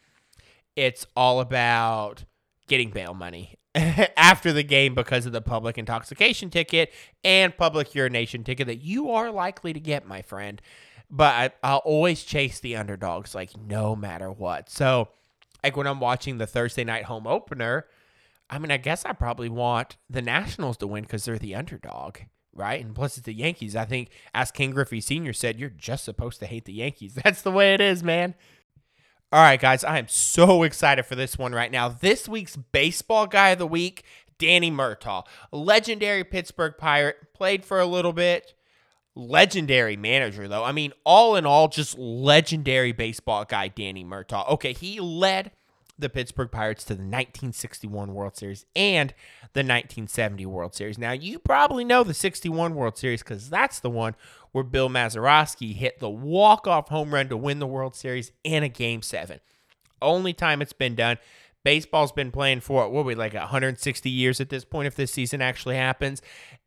[0.74, 2.24] It's all about
[2.66, 6.92] getting bail money after the game because of the public intoxication ticket
[7.24, 10.60] and public urination ticket that you are likely to get, my friend.
[11.10, 14.68] But I, will always chase the underdogs, like no matter what.
[14.70, 15.08] So,
[15.62, 17.86] like when I'm watching the Thursday night home opener,
[18.48, 22.18] I mean, I guess I probably want the Nationals to win because they're the underdog,
[22.52, 22.84] right?
[22.84, 23.76] And plus, it's the Yankees.
[23.76, 25.32] I think, as Ken Griffey Sr.
[25.32, 27.14] said, you're just supposed to hate the Yankees.
[27.24, 28.34] That's the way it is, man.
[29.32, 31.88] All right, guys, I am so excited for this one right now.
[31.88, 34.04] This week's baseball guy of the week,
[34.38, 38.54] Danny Murtaugh, legendary Pittsburgh Pirate, played for a little bit.
[39.16, 40.62] Legendary manager, though.
[40.62, 44.48] I mean, all in all, just legendary baseball guy, Danny Murtaugh.
[44.48, 45.50] Okay, he led
[45.98, 49.14] the Pittsburgh Pirates to the 1961 World Series and
[49.54, 50.98] the 1970 World Series.
[50.98, 54.14] Now, you probably know the 61 World Series because that's the one
[54.52, 58.68] where Bill Mazeroski hit the walk-off home run to win the World Series in a
[58.68, 59.40] Game 7.
[60.02, 61.18] Only time it's been done.
[61.64, 65.42] Baseball's been playing for, what we like 160 years at this point if this season
[65.42, 66.22] actually happens.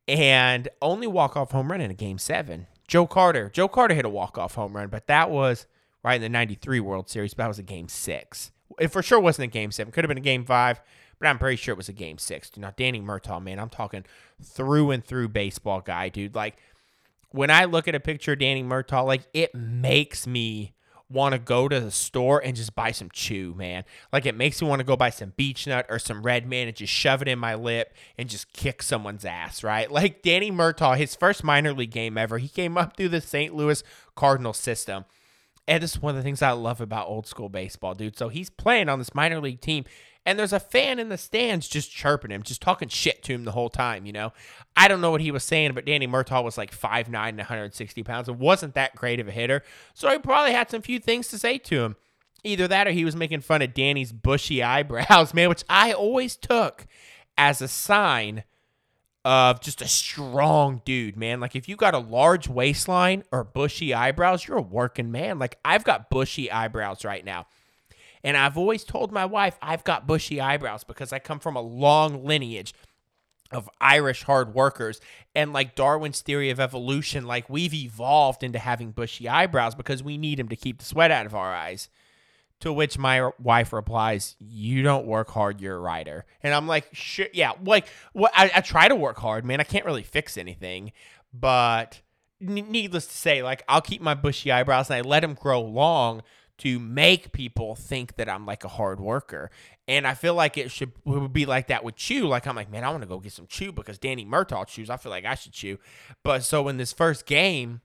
[0.07, 2.67] And only walk-off home run in a Game 7.
[2.87, 3.49] Joe Carter.
[3.53, 5.67] Joe Carter hit a walk-off home run, but that was
[6.03, 8.51] right in the 93 World Series, but that was a Game 6.
[8.79, 9.91] It for sure wasn't a Game 7.
[9.91, 10.81] Could have been a Game 5
[11.19, 12.49] but I'm pretty sure it was a game six.
[12.55, 14.05] Now, Danny Murtaugh, man, I'm talking
[14.41, 16.33] through and through baseball guy, dude.
[16.33, 16.55] Like,
[17.31, 20.73] when I look at a picture of Danny Murtaugh, like it makes me
[21.11, 23.83] want to go to the store and just buy some chew, man.
[24.13, 26.67] Like it makes me want to go buy some beech nut or some red man
[26.67, 29.89] and just shove it in my lip and just kick someone's ass, right?
[29.99, 33.53] Like Danny Murtaugh, his first minor league game ever, he came up through the St.
[33.53, 33.83] Louis
[34.15, 35.05] Cardinal system.
[35.69, 38.17] And this is one of the things I love about old school baseball, dude.
[38.17, 39.85] So he's playing on this minor league team
[40.25, 43.45] and there's a fan in the stands just chirping him, just talking shit to him
[43.45, 44.33] the whole time, you know?
[44.75, 48.03] I don't know what he was saying, but Danny Murtaugh was like 5'9 and 160
[48.03, 49.63] pounds and wasn't that great of a hitter.
[49.93, 51.95] So he probably had some few things to say to him.
[52.43, 56.35] Either that or he was making fun of Danny's bushy eyebrows, man, which I always
[56.35, 56.87] took
[57.37, 58.43] as a sign
[59.25, 61.39] of just a strong dude, man.
[61.39, 65.39] Like if you got a large waistline or bushy eyebrows, you're a working man.
[65.39, 67.47] Like I've got bushy eyebrows right now.
[68.23, 71.61] And I've always told my wife I've got bushy eyebrows because I come from a
[71.61, 72.73] long lineage
[73.51, 75.01] of Irish hard workers.
[75.35, 80.17] And like Darwin's theory of evolution, like we've evolved into having bushy eyebrows because we
[80.17, 81.89] need them to keep the sweat out of our eyes.
[82.61, 85.61] To which my wife replies, "You don't work hard.
[85.61, 88.33] You're a writer." And I'm like, "Shit, yeah." Like, what?
[88.35, 89.61] I, I try to work hard, man.
[89.61, 90.91] I can't really fix anything,
[91.33, 92.01] but
[92.41, 96.21] needless to say, like I'll keep my bushy eyebrows and I let them grow long
[96.59, 99.49] to make people think that I'm like a hard worker.
[99.87, 102.27] And I feel like it should would be like that with chew.
[102.27, 104.89] Like I'm like, man, I want to go get some chew because Danny Murtaugh chews.
[104.89, 105.79] I feel like I should chew.
[106.23, 107.81] But so in this first game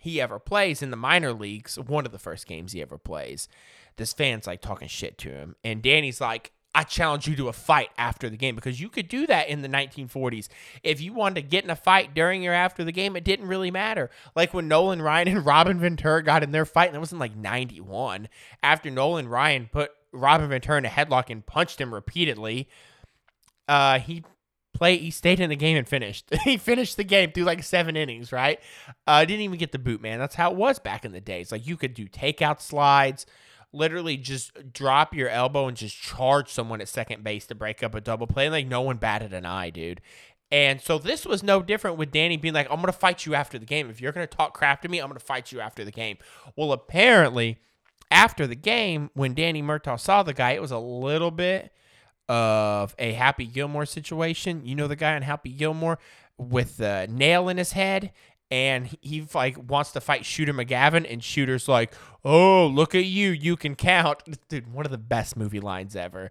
[0.00, 3.48] he ever plays in the minor leagues, one of the first games he ever plays,
[3.96, 5.56] this fan's like talking shit to him.
[5.64, 9.08] And Danny's like, I challenge you to a fight after the game because you could
[9.08, 10.48] do that in the 1940s.
[10.82, 13.46] If you wanted to get in a fight during or after the game, it didn't
[13.46, 14.10] really matter.
[14.34, 17.18] Like when Nolan Ryan and Robin Ventura got in their fight, and that was in
[17.18, 18.28] like 91.
[18.62, 22.68] After Nolan Ryan put Robin Ventura in a headlock and punched him repeatedly,
[23.68, 24.24] uh, he
[24.72, 26.24] played, he stayed in the game and finished.
[26.44, 28.58] he finished the game through like seven innings, right?
[29.06, 30.18] Uh, didn't even get the boot, man.
[30.18, 31.52] That's how it was back in the days.
[31.52, 33.26] Like you could do takeout slides
[33.72, 37.94] literally just drop your elbow and just charge someone at second base to break up
[37.94, 38.46] a double play.
[38.46, 40.00] And like no one batted an eye, dude.
[40.50, 43.34] And so this was no different with Danny being like, I'm going to fight you
[43.34, 43.88] after the game.
[43.88, 45.90] If you're going to talk crap to me, I'm going to fight you after the
[45.90, 46.18] game.
[46.56, 47.56] Well, apparently,
[48.10, 51.72] after the game, when Danny Murtaugh saw the guy, it was a little bit
[52.28, 54.66] of a Happy Gilmore situation.
[54.66, 55.98] You know the guy on Happy Gilmore
[56.36, 58.12] with the nail in his head
[58.52, 63.30] and he like wants to fight Shooter McGavin, and Shooter's like, "Oh, look at you,
[63.30, 66.30] you can count." Dude, one of the best movie lines ever.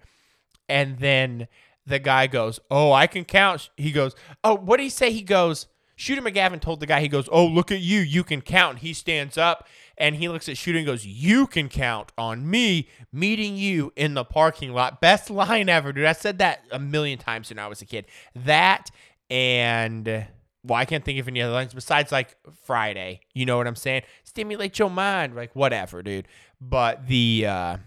[0.69, 1.47] And then
[1.83, 5.23] the guy goes, "Oh, I can count." He goes, "Oh, what did he say?" He
[5.23, 8.79] goes, Shooter McGavin told the guy, he goes, "Oh, look at you, you can count."
[8.79, 12.87] He stands up and he looks at Shooter and goes, "You can count on me
[13.11, 16.05] meeting you in the parking lot." Best line ever, dude.
[16.05, 18.05] I said that a million times when I was a kid.
[18.35, 18.91] That
[19.29, 20.27] and
[20.63, 23.21] well, I can't think of any other lines besides like Friday.
[23.33, 24.03] You know what I'm saying?
[24.23, 26.27] Stimulate your mind, like whatever, dude.
[26.59, 27.77] But the, uh,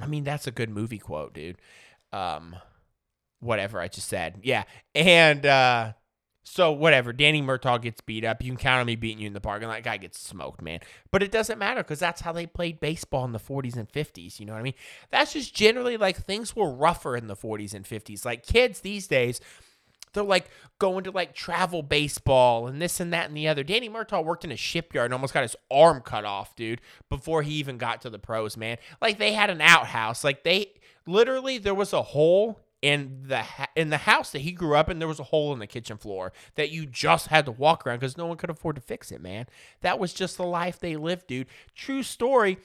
[0.00, 1.56] I mean, that's a good movie quote, dude.
[2.12, 2.56] Um,
[3.40, 4.64] whatever I just said, yeah.
[4.94, 5.92] And uh,
[6.42, 8.42] so whatever, Danny Murtaugh gets beat up.
[8.42, 9.82] You can count on me beating you in the parking lot.
[9.82, 10.80] Guy gets smoked, man.
[11.10, 14.40] But it doesn't matter because that's how they played baseball in the 40s and 50s.
[14.40, 14.74] You know what I mean?
[15.10, 18.24] That's just generally like things were rougher in the 40s and 50s.
[18.24, 19.40] Like kids these days
[20.12, 23.62] they're like going to like travel baseball and this and that and the other.
[23.62, 27.42] Danny Murtaugh worked in a shipyard and almost got his arm cut off, dude, before
[27.42, 28.78] he even got to the pros, man.
[29.00, 30.24] Like they had an outhouse.
[30.24, 30.72] Like they
[31.06, 33.44] literally there was a hole in the
[33.76, 35.96] in the house that he grew up in there was a hole in the kitchen
[35.96, 39.12] floor that you just had to walk around because no one could afford to fix
[39.12, 39.46] it man
[39.82, 41.46] that was just the life they lived dude
[41.76, 42.58] true story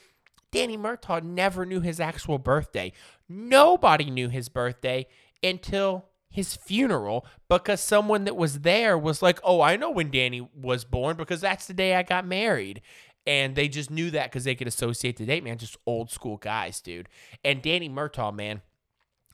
[0.50, 2.92] danny murtaugh never knew his actual birthday
[3.28, 5.06] nobody knew his birthday
[5.40, 10.46] until his funeral because someone that was there was like, "Oh, I know when Danny
[10.54, 12.82] was born because that's the day I got married."
[13.26, 15.58] And they just knew that because they could associate the date, man.
[15.58, 17.08] Just old school guys, dude.
[17.44, 18.62] And Danny Murtaugh, man,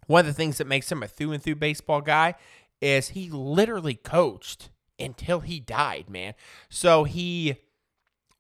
[0.07, 2.35] one of the things that makes him a through and through baseball guy
[2.81, 6.35] is he literally coached until he died, man.
[6.69, 7.57] So he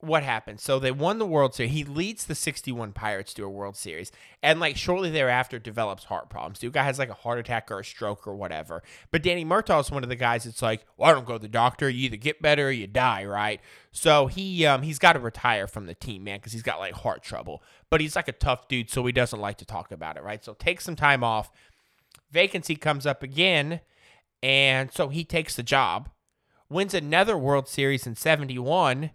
[0.04, 0.60] what happened?
[0.60, 1.72] So they won the World Series.
[1.72, 4.12] He leads the 61 Pirates to a World Series.
[4.42, 6.58] And like shortly thereafter develops heart problems.
[6.58, 8.82] Dude guy has like a heart attack or a stroke or whatever.
[9.10, 11.38] But Danny Murtaugh is one of the guys that's like, well, I don't go to
[11.38, 11.88] the doctor.
[11.88, 13.60] You either get better or you die, right?
[13.92, 16.94] So he um he's got to retire from the team, man, because he's got like
[16.94, 17.62] heart trouble.
[17.90, 20.44] But he's like a tough dude, so he doesn't like to talk about it, right?
[20.44, 21.50] So take some time off.
[22.30, 23.80] Vacancy comes up again,
[24.42, 26.10] and so he takes the job.
[26.68, 29.10] Wins another World Series in 71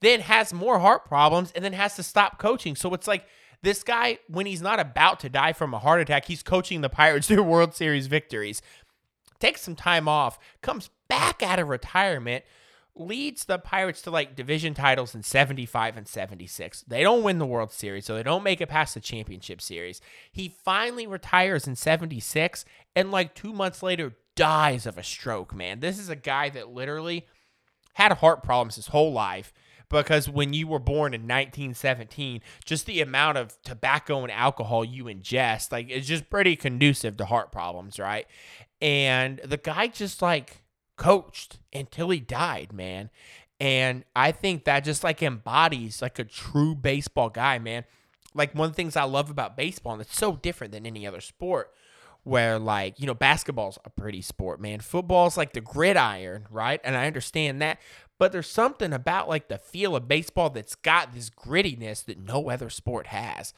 [0.00, 2.76] then has more heart problems and then has to stop coaching.
[2.76, 3.26] So it's like
[3.62, 6.88] this guy, when he's not about to die from a heart attack, he's coaching the
[6.88, 8.62] Pirates to World Series victories.
[9.38, 12.44] Takes some time off, comes back out of retirement
[12.96, 16.82] leads the Pirates to like division titles in 75 and 76.
[16.82, 20.00] They don't win the World Series, so they don't make it past the championship series.
[20.30, 22.64] He finally retires in 76
[22.94, 25.80] and like 2 months later dies of a stroke, man.
[25.80, 27.26] This is a guy that literally
[27.94, 29.52] had heart problems his whole life
[29.88, 35.04] because when you were born in 1917, just the amount of tobacco and alcohol you
[35.04, 38.26] ingest, like it's just pretty conducive to heart problems, right?
[38.80, 40.62] And the guy just like
[40.96, 43.10] coached until he died, man.
[43.60, 47.84] And I think that just like embodies like a true baseball guy, man.
[48.34, 51.06] Like one of the things I love about baseball, and it's so different than any
[51.06, 51.72] other sport,
[52.24, 54.80] where like, you know, basketball's a pretty sport, man.
[54.80, 56.80] Football's like the gridiron, right?
[56.82, 57.78] And I understand that.
[58.24, 62.48] But there's something about like the feel of baseball that's got this grittiness that no
[62.48, 63.52] other sport has.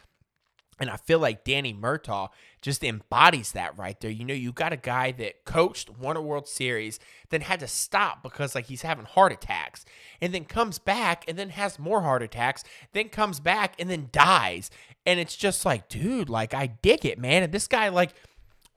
[0.81, 2.31] And I feel like Danny Murtaugh
[2.63, 4.11] just embodies that right there.
[4.11, 6.99] You know, you got a guy that coached, won a World Series,
[7.31, 9.85] then had to stop because like he's having heart attacks,
[10.21, 14.09] and then comes back and then has more heart attacks, then comes back and then
[14.11, 14.69] dies.
[15.07, 17.45] And it's just like, dude, like I dig it, man.
[17.45, 18.15] And this guy, like,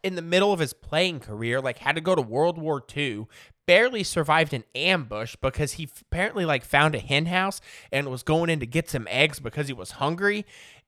[0.03, 3.25] in the middle of his playing career, like had to go to World War II,
[3.69, 7.61] barely survived an ambush because he apparently like found a hen house
[7.91, 10.43] and was going in to get some eggs because he was hungry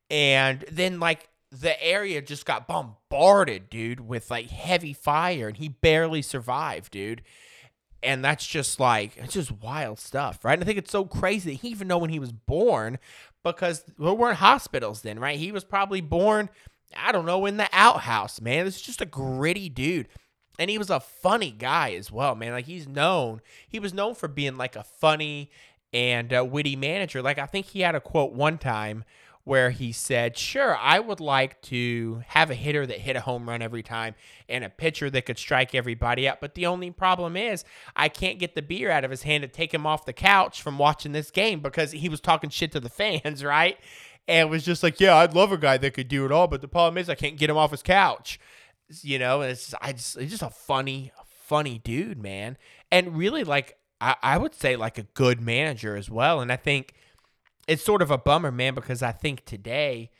[0.09, 5.67] and then like the area just got bombarded, dude, with like heavy fire, and he
[5.69, 7.21] barely survived, dude.
[8.01, 10.53] And that's just like it's just wild stuff, right?
[10.53, 12.97] And I think it's so crazy that he even know when he was born,
[13.43, 15.37] because there weren't hospitals then, right?
[15.37, 16.49] He was probably born,
[16.97, 18.65] I don't know, in the outhouse, man.
[18.65, 20.07] This is just a gritty dude.
[20.59, 22.51] And he was a funny guy as well, man.
[22.51, 25.49] Like he's known, he was known for being like a funny
[25.93, 27.21] and witty manager.
[27.21, 29.03] Like I think he had a quote one time
[29.43, 33.49] where he said, Sure, I would like to have a hitter that hit a home
[33.49, 34.15] run every time
[34.47, 36.39] and a pitcher that could strike everybody out.
[36.41, 37.63] But the only problem is,
[37.95, 40.61] I can't get the beer out of his hand to take him off the couch
[40.61, 43.77] from watching this game because he was talking shit to the fans, right?
[44.27, 46.47] And was just like, Yeah, I'd love a guy that could do it all.
[46.47, 48.39] But the problem is, I can't get him off his couch.
[49.03, 52.57] You know, it's, I just, it's just a funny, funny dude, man.
[52.91, 56.41] And really, like, I, I would say, like a good manager as well.
[56.41, 56.93] And I think
[57.67, 60.11] it's sort of a bummer, man, because I think today,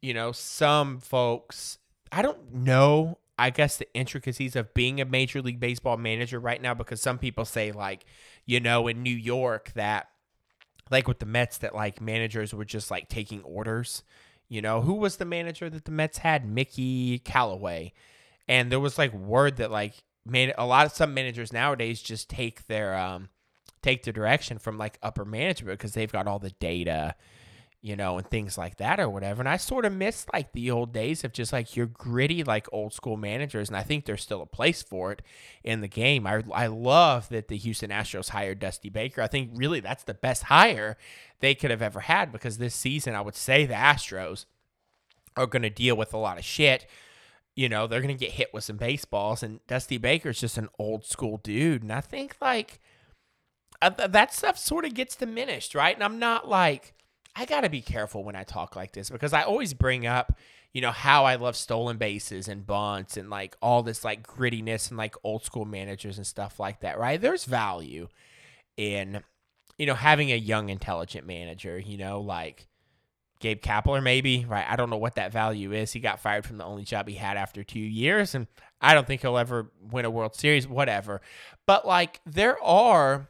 [0.00, 1.78] you know, some folks,
[2.10, 6.60] I don't know, I guess the intricacies of being a Major League Baseball manager right
[6.60, 8.04] now, because some people say, like,
[8.44, 10.08] you know, in New York that,
[10.90, 14.02] like with the Mets, that like managers were just like taking orders.
[14.52, 16.46] You know, who was the manager that the Mets had?
[16.46, 17.94] Mickey Callaway.
[18.46, 19.94] And there was like word that like
[20.26, 23.30] made a lot of some managers nowadays just take their um
[23.80, 27.14] take the direction from like upper management because they've got all the data,
[27.82, 29.42] you know, and things like that or whatever.
[29.42, 32.68] And I sort of miss like the old days of just like your gritty, like
[32.72, 33.68] old school managers.
[33.68, 35.20] And I think there's still a place for it
[35.64, 36.24] in the game.
[36.24, 39.20] I, I love that the Houston Astros hired Dusty Baker.
[39.20, 40.96] I think really that's the best hire
[41.40, 44.46] they could have ever had because this season, I would say the Astros
[45.36, 46.86] are going to deal with a lot of shit
[47.54, 49.42] you know, they're going to get hit with some baseballs.
[49.42, 51.82] And Dusty Baker's just an old school dude.
[51.82, 52.80] And I think, like,
[53.82, 55.94] uh, that stuff sort of gets diminished, right?
[55.94, 56.94] And I'm not like,
[57.34, 60.38] I got to be careful when I talk like this because I always bring up,
[60.72, 64.88] you know, how I love stolen bases and bunts and like all this like grittiness
[64.88, 67.20] and like old school managers and stuff like that, right?
[67.20, 68.08] There's value
[68.76, 69.22] in,
[69.78, 72.66] you know, having a young, intelligent manager, you know, like
[73.42, 74.64] Gabe Kapler, maybe, right?
[74.68, 75.92] I don't know what that value is.
[75.92, 78.46] He got fired from the only job he had after two years, and
[78.80, 81.20] I don't think he'll ever win a World Series, whatever.
[81.66, 83.26] But like, there are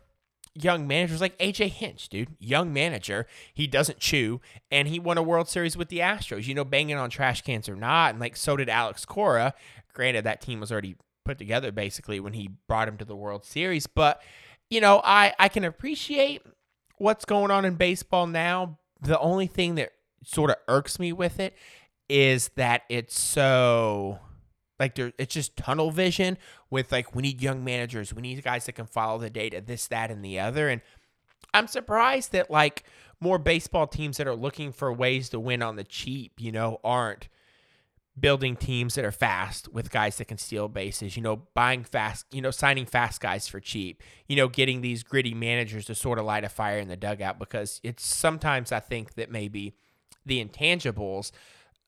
[0.54, 3.26] young managers like AJ Hinch, dude, young manager.
[3.54, 4.40] He doesn't chew,
[4.70, 6.46] and he won a World Series with the Astros.
[6.46, 9.54] You know, banging on trash cans or not, and like so did Alex Cora.
[9.92, 13.44] Granted, that team was already put together basically when he brought him to the World
[13.44, 14.22] Series, but
[14.70, 16.42] you know, I I can appreciate
[16.98, 18.78] what's going on in baseball now.
[19.00, 19.92] The only thing that
[20.24, 21.54] sort of irks me with it
[22.08, 24.20] is that it's so
[24.82, 26.36] like there, it's just tunnel vision
[26.68, 29.86] with like we need young managers, we need guys that can follow the data, this,
[29.86, 30.68] that, and the other.
[30.68, 30.80] And
[31.54, 32.82] I'm surprised that like
[33.20, 36.80] more baseball teams that are looking for ways to win on the cheap, you know,
[36.82, 37.28] aren't
[38.18, 42.26] building teams that are fast with guys that can steal bases, you know, buying fast,
[42.32, 46.18] you know, signing fast guys for cheap, you know, getting these gritty managers to sort
[46.18, 49.76] of light a fire in the dugout because it's sometimes I think that maybe
[50.26, 51.30] the intangibles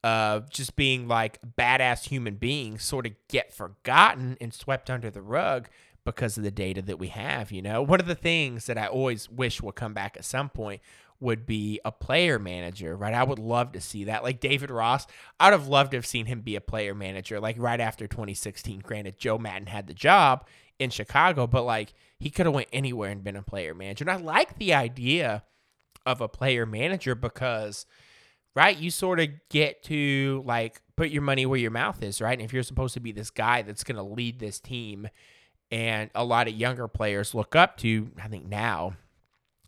[0.04, 5.22] of just being like badass human beings sort of get forgotten and swept under the
[5.22, 5.66] rug
[6.04, 7.50] because of the data that we have.
[7.50, 10.50] You know, one of the things that I always wish would come back at some
[10.50, 10.82] point
[11.20, 13.14] would be a player manager, right?
[13.14, 14.22] I would love to see that.
[14.22, 15.06] Like David Ross,
[15.40, 18.80] I'd have loved to have seen him be a player manager, like right after 2016.
[18.80, 20.46] Granted, Joe Maddon had the job
[20.78, 24.04] in Chicago, but like he could have went anywhere and been a player manager.
[24.04, 25.44] And I like the idea
[26.04, 27.86] of a player manager because
[28.54, 32.38] right, you sort of get to like put your money where your mouth is, right?
[32.38, 35.08] And if you're supposed to be this guy that's going to lead this team
[35.70, 38.94] and a lot of younger players look up to, I think now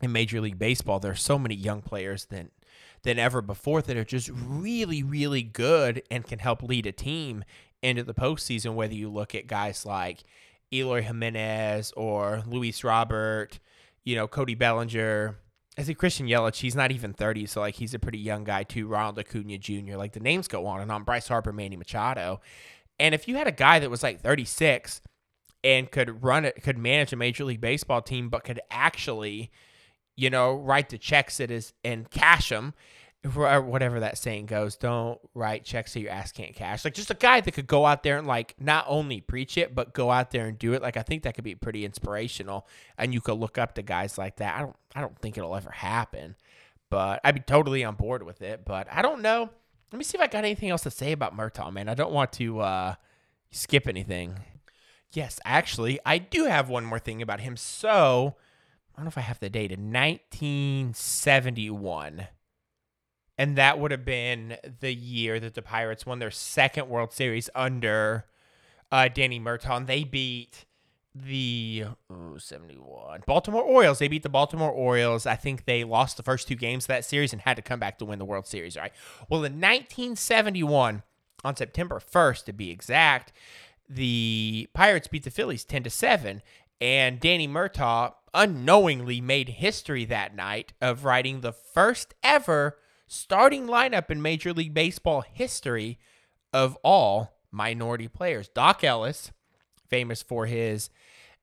[0.01, 2.51] in Major League Baseball, there's so many young players than
[3.03, 7.45] than ever before that are just really, really good and can help lead a team
[7.83, 8.75] into the postseason.
[8.75, 10.25] Whether you look at guys like
[10.73, 13.61] Eloy Jimenez or Luis Robert,
[14.05, 15.37] you know, Cody Bellinger.
[15.79, 18.63] I think Christian Yelich, he's not even 30, so like he's a pretty young guy
[18.63, 18.87] too.
[18.87, 19.97] Ronald Acuna Jr.
[19.97, 21.05] Like the names go on and on.
[21.05, 22.41] Bryce Harper, Manny Machado.
[22.99, 25.03] And if you had a guy that was like 36
[25.63, 29.51] and could run it, could manage a major league baseball team, but could actually,
[30.17, 32.73] you know, write the checks that is and cash them
[33.27, 36.85] whatever that saying goes, don't write checks so your ass can't cash.
[36.85, 39.75] Like just a guy that could go out there and like not only preach it,
[39.75, 40.83] but go out there and do it.
[40.83, 42.67] Like I think that could be pretty inspirational,
[42.99, 44.57] and you could look up to guys like that.
[44.57, 46.37] I don't, I don't think it'll ever happen,
[46.91, 48.65] but I'd be totally on board with it.
[48.65, 49.51] But I don't know.
[49.93, 51.89] Let me see if I got anything else to say about Murtaugh, man.
[51.89, 52.95] I don't want to uh,
[53.51, 54.35] skip anything.
[55.13, 57.57] Yes, actually, I do have one more thing about him.
[57.57, 58.35] So
[58.95, 59.73] I don't know if I have the date.
[59.73, 62.27] In 1971
[63.39, 67.51] and that would have been the year that the Pirates won their second World Series
[67.55, 68.27] under
[68.91, 69.87] uh, Danny Murtaugh.
[69.87, 70.65] They beat
[71.15, 73.99] the oh, 71 Baltimore Orioles.
[73.99, 75.27] They beat the Baltimore Orioles.
[75.27, 77.81] I think they lost the first two games of that series and had to come
[77.81, 78.93] back to win the World Series, right?
[79.29, 81.03] Well, in 1971,
[81.45, 83.33] on September 1st to be exact,
[83.89, 86.43] the Pirates beat the Phillies 10 to 7
[86.81, 92.77] and Danny Murtaugh unknowingly made history that night of writing the first ever
[93.07, 95.99] starting lineup in Major League Baseball history
[96.53, 98.49] of all minority players.
[98.49, 99.33] Dock Ellis,
[99.89, 100.91] famous for his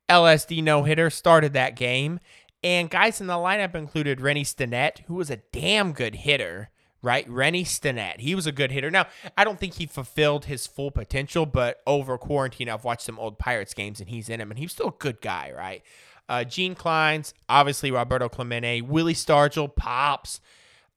[0.09, 2.19] LSD no hitter, started that game.
[2.63, 6.69] And guys in the lineup included Rennie Stennett, who was a damn good hitter,
[7.01, 7.29] right?
[7.29, 8.21] Rennie Stennett.
[8.21, 8.89] He was a good hitter.
[8.89, 9.07] Now,
[9.37, 13.37] I don't think he fulfilled his full potential, but over quarantine, I've watched some old
[13.37, 15.83] Pirates games and he's in them, and he's still a good guy, right?
[16.29, 20.39] Uh, Gene Clines, obviously Roberto Clemente, Willie Stargell, Pops,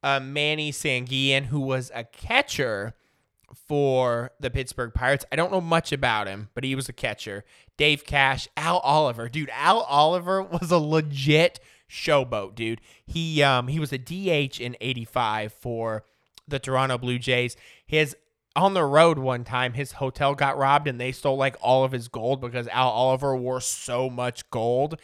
[0.03, 2.95] uh, Manny Sanguillen, who was a catcher
[3.55, 5.25] for the Pittsburgh Pirates.
[5.31, 7.45] I don't know much about him, but he was a catcher.
[7.77, 9.51] Dave Cash, Al Oliver, dude.
[9.53, 12.81] Al Oliver was a legit showboat, dude.
[13.07, 16.05] He um he was a DH in '85 for
[16.49, 17.57] the Toronto Blue Jays.
[17.87, 18.17] His
[18.55, 21.93] on the road one time, his hotel got robbed and they stole like all of
[21.93, 24.99] his gold because Al Oliver wore so much gold.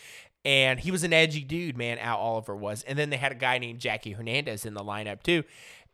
[0.44, 1.98] And he was an edgy dude, man.
[1.98, 2.82] Al Oliver was.
[2.82, 5.44] And then they had a guy named Jackie Hernandez in the lineup too.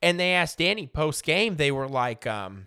[0.00, 2.66] And they asked Danny post game, they were like, um,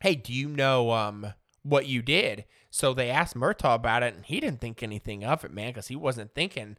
[0.00, 1.32] hey, do you know um,
[1.62, 2.44] what you did?
[2.70, 5.88] So they asked Murtaugh about it, and he didn't think anything of it, man, because
[5.88, 6.76] he wasn't thinking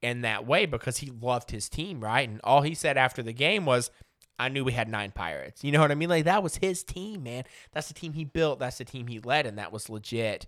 [0.00, 2.28] in that way because he loved his team, right?
[2.28, 3.90] And all he said after the game was,
[4.38, 5.62] I knew we had nine pirates.
[5.62, 6.08] You know what I mean?
[6.08, 7.44] Like that was his team, man.
[7.72, 8.58] That's the team he built.
[8.58, 10.46] That's the team he led, and that was legit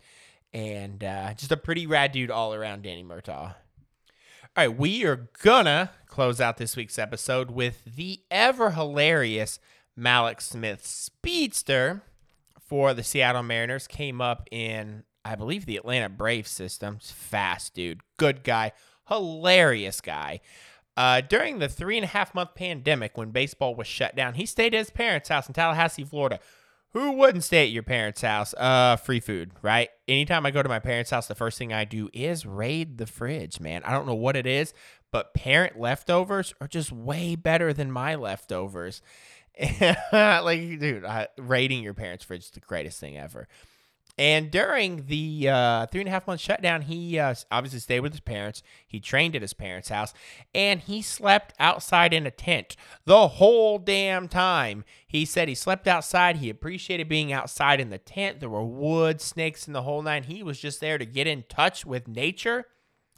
[0.55, 3.55] and uh, just a pretty rad dude all around, Danny Murtaugh.
[4.57, 9.59] All right, we are gonna close out this week's episode with the ever hilarious
[9.98, 12.02] Mallex Smith Speedster
[12.61, 13.88] for the Seattle Mariners.
[13.88, 16.98] Came up in, I believe, the Atlanta Braves system.
[17.02, 18.02] Fast, dude.
[18.16, 18.70] Good guy.
[19.09, 20.40] Hilarious guy.
[20.96, 24.46] Uh, during the three and a half month pandemic when baseball was shut down, he
[24.46, 26.38] stayed at his parents' house in Tallahassee, Florida
[26.95, 28.55] who wouldn't stay at your parents' house?
[28.55, 29.90] Uh, free food, right?
[30.07, 33.07] Anytime I go to my parents' house, the first thing I do is raid the
[33.07, 33.82] fridge, man.
[33.84, 34.72] I don't know what it is,
[35.11, 39.03] but parent leftovers are just way better than my leftovers.
[40.12, 43.49] like, dude, uh, raiding your parents' fridge is the greatest thing ever.
[44.16, 48.12] And during the uh, three and a half month shutdown, he uh, obviously stayed with
[48.12, 48.62] his parents.
[48.86, 50.14] He trained at his parents' house,
[50.54, 54.84] and he slept outside in a tent the whole damn time.
[55.04, 56.36] He said he slept outside.
[56.36, 58.38] He appreciated being outside in the tent.
[58.38, 60.24] There were wood, snakes, and the whole nine.
[60.24, 62.66] He was just there to get in touch with nature,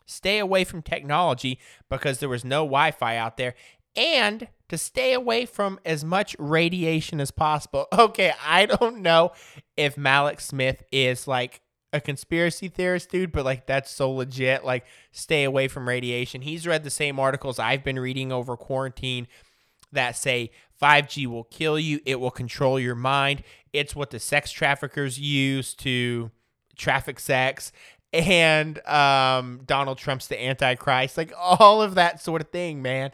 [0.07, 1.59] stay away from technology
[1.91, 3.55] because there was no Wi Fi out there,
[3.97, 7.87] and to stay away from as much radiation as possible.
[7.97, 9.33] Okay, I don't know
[9.77, 11.61] if Mallex Smith is like
[11.93, 14.65] a conspiracy theorist, dude, but like that's so legit.
[14.65, 16.43] Like, stay away from radiation.
[16.43, 19.27] He's read the same articles I've been reading over quarantine
[19.93, 23.43] that say 5G will kill you, it will control your mind.
[23.73, 26.31] It's what the sex traffickers use to
[26.77, 27.73] traffic sex.
[28.13, 33.13] And um, Donald Trump's the Antichrist, like all of that sort of thing, man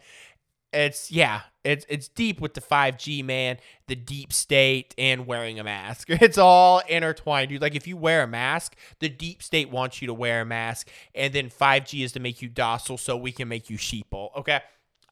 [0.72, 5.64] it's yeah, it's it's deep with the 5G man, the deep state, and wearing a
[5.64, 6.08] mask.
[6.22, 7.62] It's all intertwined, dude.
[7.62, 10.88] Like if you wear a mask, the deep state wants you to wear a mask,
[11.14, 14.36] and then 5G is to make you docile, so we can make you sheeple.
[14.36, 14.60] Okay.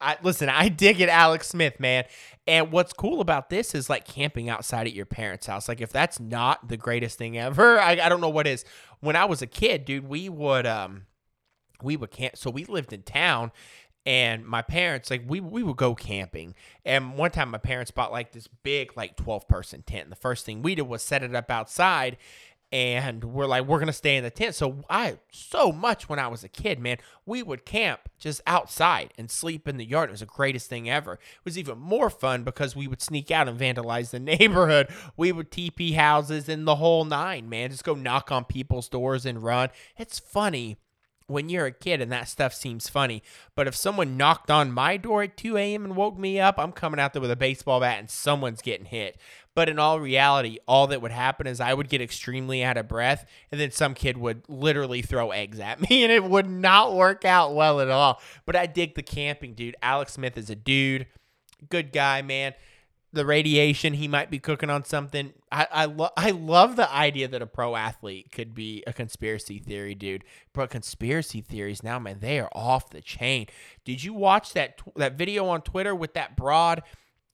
[0.03, 2.05] I, listen, I dig it, Mallex Smith, man.
[2.47, 5.69] And what's cool about this is like camping outside at your parents' house.
[5.69, 8.65] Like, if that's not the greatest thing ever, I, I don't know what is.
[8.99, 11.03] When I was a kid, dude, we would um,
[11.83, 12.37] we would camp.
[12.37, 13.51] So we lived in town,
[14.05, 16.55] and my parents like we we would go camping.
[16.85, 20.03] And one time my parents bought like this big like 12 person tent.
[20.03, 22.17] And the first thing we did was set it up outside
[22.71, 24.55] and we're like we're gonna stay in the tent.
[24.55, 29.13] So i so much when i was a kid man we would camp just outside
[29.19, 30.09] and sleep in the yard.
[30.09, 31.13] It was the greatest thing ever.
[31.13, 34.87] It was even more fun because we would sneak out and vandalize the neighborhood.
[35.15, 37.69] We would tp houses in the whole nine man.
[37.69, 39.69] Just go knock on people's doors and run.
[39.95, 40.77] It's funny
[41.31, 43.23] when you're a kid and that stuff seems funny.
[43.55, 45.85] But if someone knocked on my door at 2 a.m.
[45.85, 48.85] and woke me up, I'm coming out there with a baseball bat and someone's getting
[48.85, 49.17] hit.
[49.53, 52.87] But in all reality, all that would happen is I would get extremely out of
[52.87, 56.93] breath, and then some kid would literally throw eggs at me, and it would not
[56.95, 58.21] work out well at all.
[58.45, 59.75] But I dig the camping, dude.
[59.83, 61.07] Mallex Smith is a dude,
[61.69, 62.53] good guy, man
[63.13, 65.33] the radiation he might be cooking on something.
[65.51, 69.59] I I, lo- I love the idea that a pro athlete could be a conspiracy
[69.59, 70.23] theory dude.
[70.53, 73.47] But conspiracy theories now, man, they are off the chain.
[73.83, 76.83] Did you watch that that video on Twitter with that broad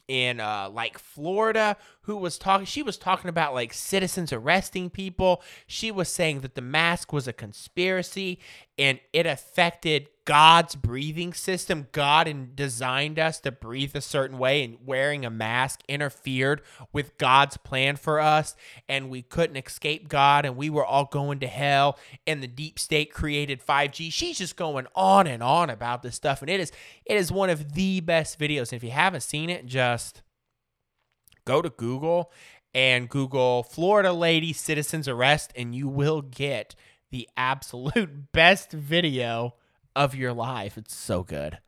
[0.08, 1.78] in uh, like Florida
[2.08, 5.42] who was talking she was talking about like citizens arresting people.
[5.68, 8.40] She was saying that the mask was a conspiracy
[8.78, 11.88] and it affected God's breathing system.
[11.92, 17.56] God designed us to breathe a certain way, and wearing a mask interfered with God's
[17.56, 18.54] plan for us,
[18.90, 21.98] and we couldn't escape God, and we were all going to hell.
[22.28, 24.12] And the deep state created 5G.
[24.12, 26.72] She's just going on and on about this stuff, and it is
[27.06, 28.72] it is one of the best videos.
[28.72, 30.24] And if you haven't seen it, just
[31.48, 32.32] go to Google
[32.74, 36.76] and Google Florida lady citizens arrest, and you will get
[37.10, 39.56] the absolute best video
[39.96, 40.78] of your life.
[40.78, 41.60] It's so good.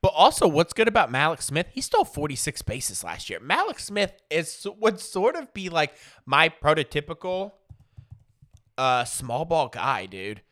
[0.00, 1.66] But also, what's good about Mallex Smith?
[1.72, 3.40] He stole 46 bases last year.
[3.40, 5.94] Mallex Smith is would sort of be like
[6.24, 7.52] my prototypical
[8.76, 10.42] uh, small ball guy, dude.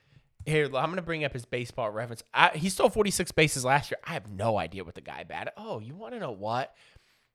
[0.47, 2.23] Here, I'm gonna bring up his baseball reference.
[2.33, 3.99] I, he stole 46 bases last year.
[4.05, 5.53] I have no idea what the guy batted.
[5.57, 6.75] Oh, you want to know what?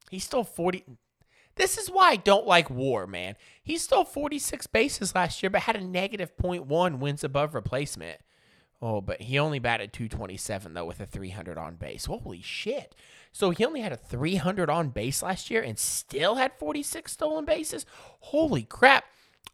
[0.09, 0.83] He stole 40.
[1.55, 3.35] This is why I don't like WAR, man.
[3.63, 8.19] He stole 46 bases last year, but had a negative 0.1 wins above replacement.
[8.81, 12.05] Oh, but he only batted 227 though with a 300 on base.
[12.05, 12.95] Holy shit.
[13.31, 17.45] So he only had a 300 on base last year and still had 46 stolen
[17.45, 17.85] bases?
[18.19, 19.05] Holy crap.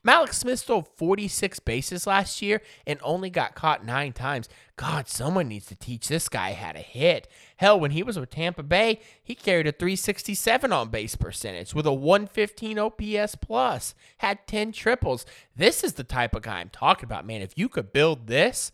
[0.07, 4.47] Mallex Smith stole 46 bases last year and only got caught nine times.
[4.77, 7.27] God, someone needs to teach this guy how to hit.
[7.57, 11.85] Hell, when he was with Tampa Bay, he carried a 367 on base percentage with
[11.85, 15.25] a 115 OPS plus, had 10 triples.
[15.55, 17.41] This is the type of guy I'm talking about, man.
[17.41, 18.71] If you could build this,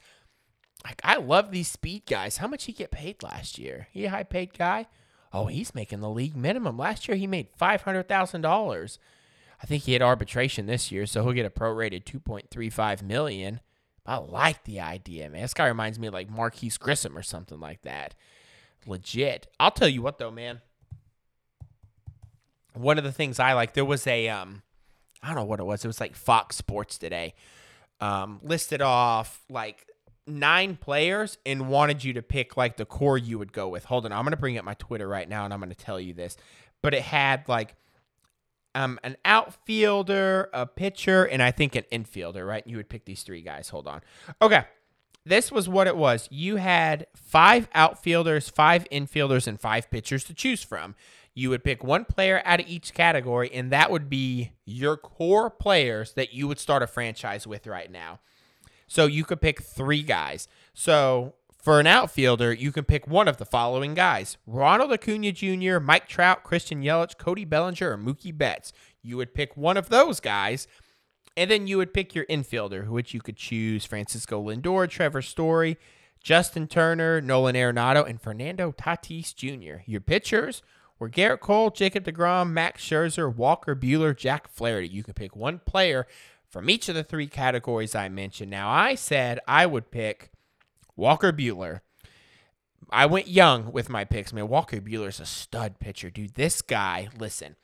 [0.84, 2.38] like I love these speed guys.
[2.38, 3.88] How much he get paid last year?
[3.92, 4.88] He a high paid guy?
[5.32, 6.78] Oh, he's making the league minimum.
[6.78, 9.00] Last year he made five hundred thousand dollars.
[9.64, 12.70] I think he had arbitration this year, so he'll get a prorated two point three
[12.70, 13.62] five million.
[14.06, 15.42] I like the idea, man.
[15.42, 18.14] This guy reminds me of like Marquis Grissom or something like that.
[18.86, 19.48] Legit.
[19.62, 20.60] I'll tell you what though, man.
[22.74, 24.64] One of the things I like, there was a um,
[25.22, 25.86] I don't know what it was.
[25.86, 27.34] It was like Fox Sports today.
[28.02, 29.88] Um, listed off like
[30.28, 33.86] nine players and wanted you to pick like the core you would go with.
[33.86, 36.14] Hold on, I'm gonna bring up my Twitter right now and I'm gonna tell you
[36.14, 36.36] this.
[36.82, 37.76] But it had like
[38.76, 42.66] um an outfielder, a pitcher, and I think an infielder, right?
[42.66, 43.70] You would pick these three guys.
[43.70, 44.02] Hold on.
[44.42, 44.66] Okay.
[45.26, 46.28] This was what it was.
[46.32, 50.96] You had five outfielders, five infielders, and five pitchers to choose from.
[51.34, 55.50] You would pick one player out of each category, and that would be your core
[55.50, 58.20] players that you would start a franchise with right now.
[58.88, 60.48] So you could pick three guys.
[60.74, 65.80] So for an outfielder, you can pick one of the following guys Ronald Acuna Jr.,
[65.80, 68.74] Mike Trout, Christian Yelich, Cody Bellinger, or Mookie Betts.
[69.02, 70.68] You would pick one of those guys.
[71.36, 75.78] And then you would pick your infielder, which you could choose Francisco Lindor, Trevor Story,
[76.22, 79.82] Justin Turner, Nolan Arenado, and Fernando Tatis Jr.
[79.86, 80.62] Your pitchers
[81.00, 84.90] were Gerrit Cole, Jacob DeGrom, Max Scherzer, Walker Buehler, Jack Flaherty.
[84.90, 86.06] You could pick one player
[86.50, 88.52] from each of the three categories I mentioned.
[88.52, 90.33] Now, I said I would pick
[90.96, 91.82] Walker Buehler.
[92.90, 94.48] I went young with my picks, man.
[94.48, 96.36] Walker Buehler is a stud pitcher, dude.
[96.36, 97.56] This guy, listen,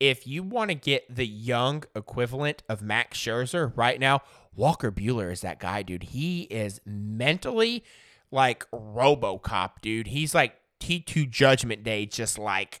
[0.00, 4.22] if you want to get the young equivalent of Max Scherzer right now,
[4.54, 6.04] Walker Buehler is that guy, dude.
[6.04, 7.84] He is mentally
[8.30, 10.08] like Robocop, dude.
[10.08, 12.80] He's like T2 Judgment Day just like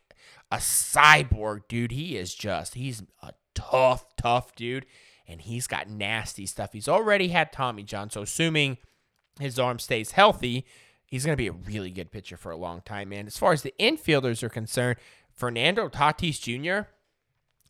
[0.50, 1.92] a cyborg, dude.
[1.92, 4.86] He is just, he's a tough, tough dude.
[5.26, 6.72] And he's got nasty stuff.
[6.72, 8.10] He's already had Tommy John.
[8.10, 8.78] So, assuming
[9.40, 10.66] his arm stays healthy,
[11.06, 13.26] he's going to be a really good pitcher for a long time, man.
[13.26, 14.98] As far as the infielders are concerned,
[15.30, 16.88] Fernando Tatis Jr.,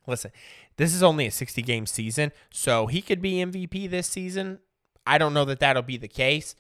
[0.07, 0.33] listen,
[0.77, 4.59] this is only a 60 game season, so he could be MVP this season.
[5.07, 6.55] I don't know that that'll be the case,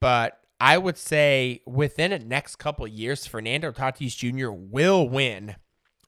[0.00, 4.50] but I would say within the next couple years, Fernando Tatis Jr.
[4.50, 5.56] will win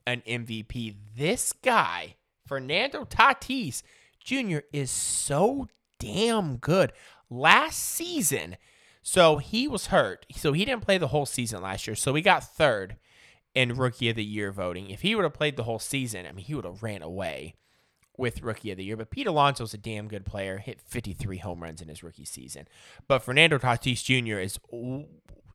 [0.06, 0.96] an MVP.
[1.16, 3.82] This guy, Fernando Tatis
[4.22, 6.92] Jr., is so damn good.
[7.32, 8.56] Last season,
[9.02, 10.26] so he was hurt.
[10.34, 11.96] So he didn't play the whole season last year.
[11.96, 12.96] So he got third
[13.54, 14.90] in rookie of the year voting.
[14.90, 17.54] If he would have played the whole season, I mean, he would have ran away
[18.18, 18.96] with rookie of the year.
[18.96, 20.58] But Pete Alonso's a damn good player.
[20.58, 22.68] Hit 53 home runs in his rookie season.
[23.08, 24.38] But Fernando Tatis Jr.
[24.38, 25.06] is ooh,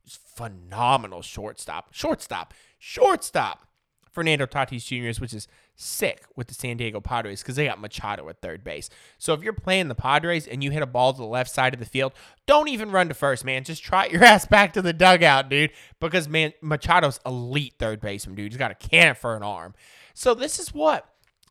[0.06, 1.92] phenomenal shortstop.
[1.92, 2.54] Shortstop.
[2.78, 3.67] Shortstop.
[4.12, 5.20] Fernando Tatis Jr.
[5.20, 8.90] which is sick with the San Diego Padres because they got Machado at third base.
[9.18, 11.74] So if you're playing the Padres and you hit a ball to the left side
[11.74, 12.12] of the field,
[12.46, 13.64] don't even run to first, man.
[13.64, 15.70] Just trot your ass back to the dugout, dude.
[16.00, 18.52] Because man, Machado's elite third baseman, dude.
[18.52, 19.74] He's got a cannon for an arm.
[20.14, 21.08] So this is what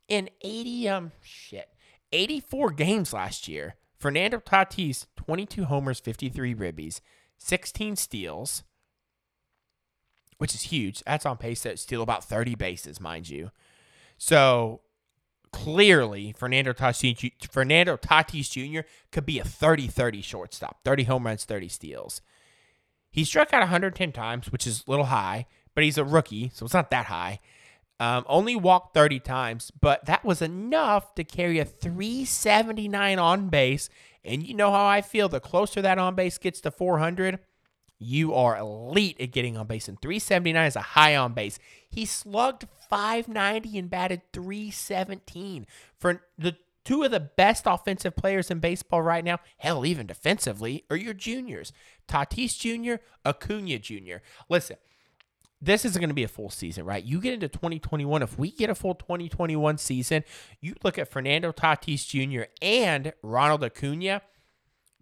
[0.07, 1.69] in 80 um shit
[2.11, 3.75] 84 games last year.
[3.99, 7.01] Fernando Tatis 22 homers, 53 ribbies,
[7.37, 8.63] 16 steals
[10.38, 11.03] which is huge.
[11.05, 13.51] That's on pace to steal about 30 bases, mind you.
[14.17, 14.81] So
[15.51, 18.88] clearly, Fernando Tatis, Fernando Tatis Jr.
[19.11, 22.21] could be a 30 30 shortstop, 30 home runs, 30 steals.
[23.09, 26.65] He struck out 110 times, which is a little high, but he's a rookie, so
[26.65, 27.39] it's not that high.
[27.99, 33.89] Um, only walked 30 times, but that was enough to carry a 379 on base.
[34.23, 37.39] And you know how I feel the closer that on base gets to 400,
[37.99, 39.87] you are elite at getting on base.
[39.87, 41.59] And 379 is a high on base.
[41.89, 45.65] He slugged 590 and batted 317
[45.97, 49.39] for the two of the best offensive players in baseball right now.
[49.57, 51.73] Hell, even defensively, are your juniors.
[52.07, 54.17] Tatis Jr., Acuna Jr.
[54.47, 54.77] Listen,
[55.61, 57.03] this isn't going to be a full season, right?
[57.03, 58.21] You get into 2021.
[58.21, 60.23] If we get a full 2021 season,
[60.61, 62.43] you look at Fernando Tatis Jr.
[62.61, 64.21] and Ronald Acuna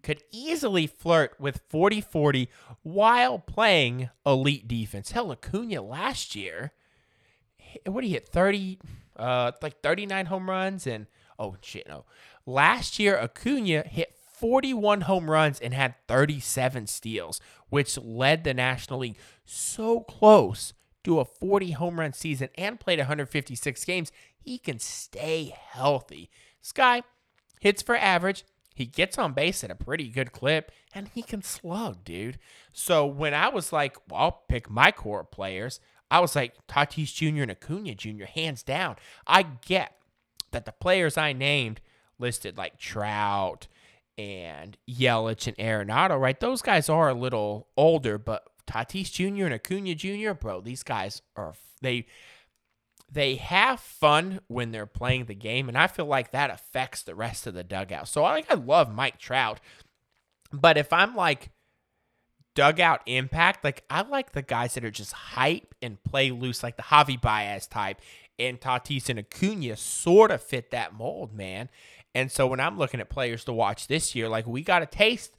[0.06, 2.48] could easily flirt with 40 40
[2.84, 5.10] while playing elite defense.
[5.10, 6.70] Hell, Acuna last year,
[7.86, 8.28] what did he hit?
[8.28, 8.78] 30,
[9.16, 10.86] uh, like 39 home runs.
[10.86, 11.08] And
[11.40, 12.04] oh, shit, no.
[12.46, 19.00] Last year, Acuna hit 41 home runs and had 37 steals, which led the National
[19.00, 24.12] League so close to a 40 home run season and played 156 games.
[24.38, 26.30] He can stay healthy.
[26.62, 27.02] Sky
[27.60, 28.44] hits for average,
[28.76, 32.38] he gets on base at a pretty good clip and he can slug, dude.
[32.74, 37.14] So when I was like, well, I'll pick my core players, I was like Tatis
[37.14, 37.42] Jr.
[37.42, 38.26] and Acuna Jr.
[38.26, 38.96] hands down.
[39.26, 39.96] I get
[40.50, 41.80] that the players I named
[42.18, 43.66] listed like Trout
[44.18, 46.38] and Yelich and Arenado, right?
[46.38, 49.46] Those guys are a little older, but Tatis Jr.
[49.46, 52.06] and Acuna Jr., bro, these guys are they
[53.10, 57.14] they have fun when they're playing the game, and I feel like that affects the
[57.14, 58.08] rest of the dugout.
[58.08, 59.60] So I like I love Mike Trout,
[60.52, 61.50] but if I'm like
[62.54, 66.76] dugout impact, like I like the guys that are just hype and play loose, like
[66.76, 68.00] the Javi Baez type,
[68.38, 71.68] and Tatis and Acuna sort of fit that mold, man.
[72.14, 74.86] And so when I'm looking at players to watch this year, like we got to
[74.86, 75.32] taste,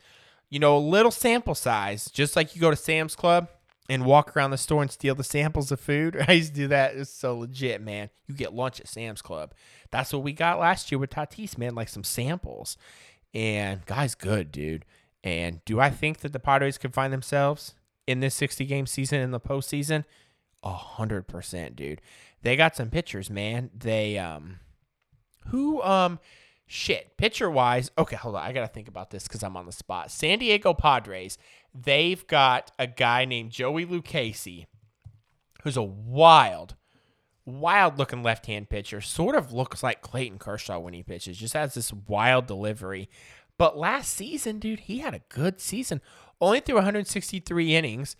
[0.50, 3.50] you know, a little sample size, just like you go to Sam's Club
[3.90, 6.24] and walk around the store and steal the samples of food.
[6.28, 6.96] I used to do that.
[6.96, 8.10] It's so legit, man.
[8.28, 9.54] You get lunch at Sam's Club.
[9.92, 12.78] That's what we got last year with Tatis, man, like some samples.
[13.34, 14.86] And guy's good, dude.
[15.24, 17.76] And do I think that the Padres could find themselves
[18.06, 20.06] in this 60 game season in the postseason?
[20.64, 22.02] A hundred percent, dude.
[22.42, 23.70] They got some pitchers, man.
[23.78, 24.60] They um
[25.48, 26.20] who um
[26.68, 28.44] shit, pitcher wise, okay, hold on.
[28.44, 30.12] I got to think about this because I'm on the spot.
[30.12, 31.38] San Diego Padres
[31.84, 34.66] they've got a guy named Joey Lucchesi,
[35.64, 36.76] who's a wild,
[37.46, 39.02] wild looking left hand pitcher.
[39.02, 43.10] Sort of looks like Clayton Kershaw when he pitches, just has this wild delivery.
[43.58, 46.02] But last season, dude, he had a good season.
[46.40, 48.16] Only threw 163 innings,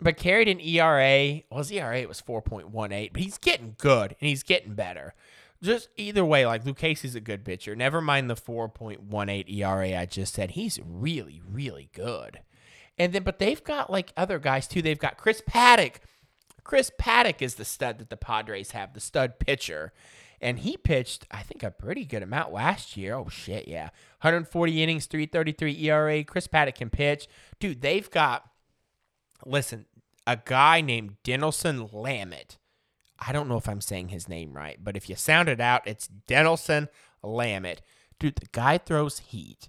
[0.00, 1.40] but carried an ERA.
[1.50, 5.14] Well, his ERA was 4.18, but he's getting good and he's getting better.
[5.62, 7.74] Just either way, like Lucchesi's a good pitcher.
[7.74, 10.52] Never mind the 4.18 ERA I just said.
[10.52, 12.40] He's really, really good.
[12.98, 14.82] And then, but they've got like other guys too.
[14.82, 15.96] They've got Chris Paddack.
[16.64, 19.92] Chris Paddack is the stud that the Padres have, the stud pitcher.
[20.40, 23.14] And he pitched, I think, a pretty good amount last year.
[23.14, 23.90] Oh, shit, yeah.
[24.20, 26.24] 140 innings, 333 ERA.
[26.24, 27.26] Chris Paddack can pitch.
[27.58, 28.46] Dude, they've got,
[29.46, 29.86] listen,
[30.26, 32.58] a guy named Dinelson Lamet.
[33.18, 35.86] I don't know if I'm saying his name right, but if you sound it out,
[35.86, 36.88] it's Dinelson
[37.24, 37.78] Lamet.
[38.18, 39.68] Dude, the guy throws heat.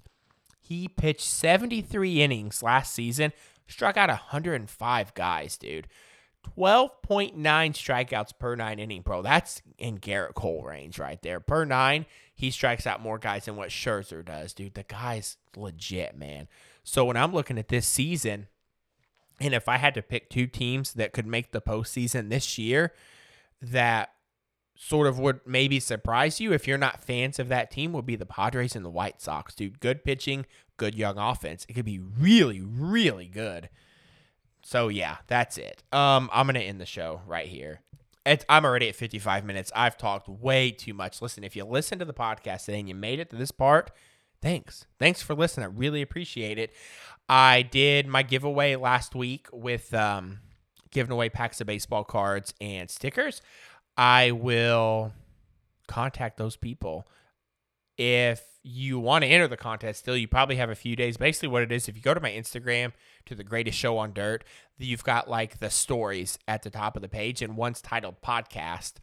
[0.60, 3.32] He pitched 73 innings last season,
[3.68, 5.88] struck out 105 guys, dude.
[6.58, 9.22] 12.9 strikeouts per nine inning, bro.
[9.22, 11.40] That's in Gerrit Cole range right there.
[11.40, 14.74] Per nine, he strikes out more guys than what Scherzer does, dude.
[14.74, 16.48] The guy's legit, man.
[16.84, 18.48] So when I'm looking at this season,
[19.40, 22.94] and if I had to pick two teams that could make the postseason this year,
[23.62, 24.10] that
[24.76, 28.16] sort of would maybe surprise you if you're not fans of that team would be
[28.16, 29.80] the Padres and the White Sox, dude.
[29.80, 30.46] Good pitching,
[30.78, 31.66] good young offense.
[31.68, 33.70] It could be really, really good.
[34.64, 35.84] So yeah, that's it.
[35.92, 37.82] Um, I'm gonna end the show right here.
[38.26, 39.72] It's, I'm already at 55 minutes.
[39.74, 41.22] I've talked way too much.
[41.22, 43.92] Listen, if you listen to the podcast today and you made it to this part,
[44.42, 44.86] thanks.
[45.00, 45.66] Thanks for listening.
[45.66, 46.74] I really appreciate it.
[47.30, 50.40] I did my giveaway last week with um,
[50.98, 53.40] giving away packs of baseball cards and stickers.
[53.96, 55.14] I will
[55.88, 57.08] contact those people.
[58.00, 61.16] If you want to enter the contest still, you probably have a few days.
[61.18, 62.94] Basically, what it is, if you go to my Instagram
[63.28, 64.44] to the greatest show on dirt,
[64.80, 68.94] you've got like the stories at the top of the page, and one's titled podcast.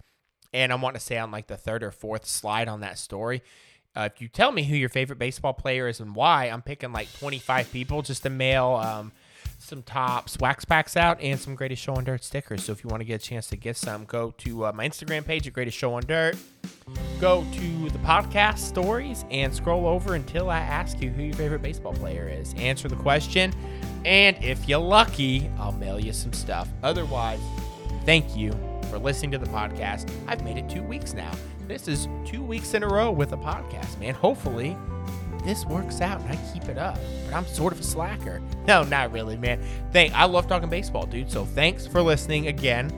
[0.52, 3.40] And I want to say on like the third or fourth slide on that story,
[3.94, 6.92] uh, if you tell me who your favorite baseball player is and why, I'm picking
[6.92, 9.12] like 25 people just to mail um,
[9.64, 12.64] some Topps, wax packs out and some Greatest Show on Dirt stickers.
[12.64, 14.88] So if you want to get a chance to get some, go to uh, my
[14.88, 16.36] Instagram page at Greatest Show on Dirt.
[17.20, 21.62] Go to the podcast stories and scroll over until I ask you who your favorite
[21.62, 22.54] baseball player is.
[22.54, 23.54] Answer the question,
[24.04, 26.68] and if you're lucky, I'll mail you some stuff.
[26.82, 27.40] Otherwise,
[28.04, 28.52] thank you
[28.90, 30.10] for listening to the podcast.
[30.28, 31.32] I've made it two weeks now.
[31.66, 34.12] This is two weeks in a row with a podcast, man.
[34.14, 34.76] Hopefully,
[35.44, 36.98] this works out and I keep it up.
[37.26, 38.40] But I'm sort of a slacker.
[38.66, 39.60] No, not really, man.
[39.92, 41.30] Thank I love talking baseball, dude.
[41.30, 42.90] So thanks for listening again.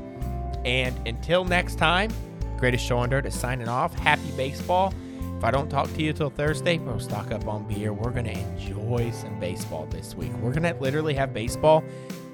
[0.65, 2.09] And until next time,
[2.57, 3.93] greatest show on dirt is signing off.
[3.95, 4.95] Happy baseball.
[5.37, 7.93] If I don't talk to you till Thursday, we'll stock up on beer.
[7.93, 10.33] We're gonna enjoy some baseball this week.
[10.35, 11.83] We're gonna literally have baseball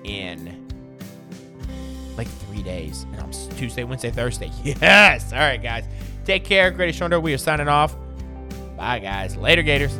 [0.04, 0.68] in
[2.18, 3.04] like three days.
[3.12, 4.50] And I'm Tuesday, Wednesday, Thursday.
[4.62, 5.32] Yes.
[5.32, 5.84] All right, guys.
[6.24, 6.70] Take care.
[6.70, 7.20] Greatest show on dirt.
[7.20, 7.96] We are signing off.
[8.82, 9.36] Bye, guys.
[9.36, 9.96] Later, Gators.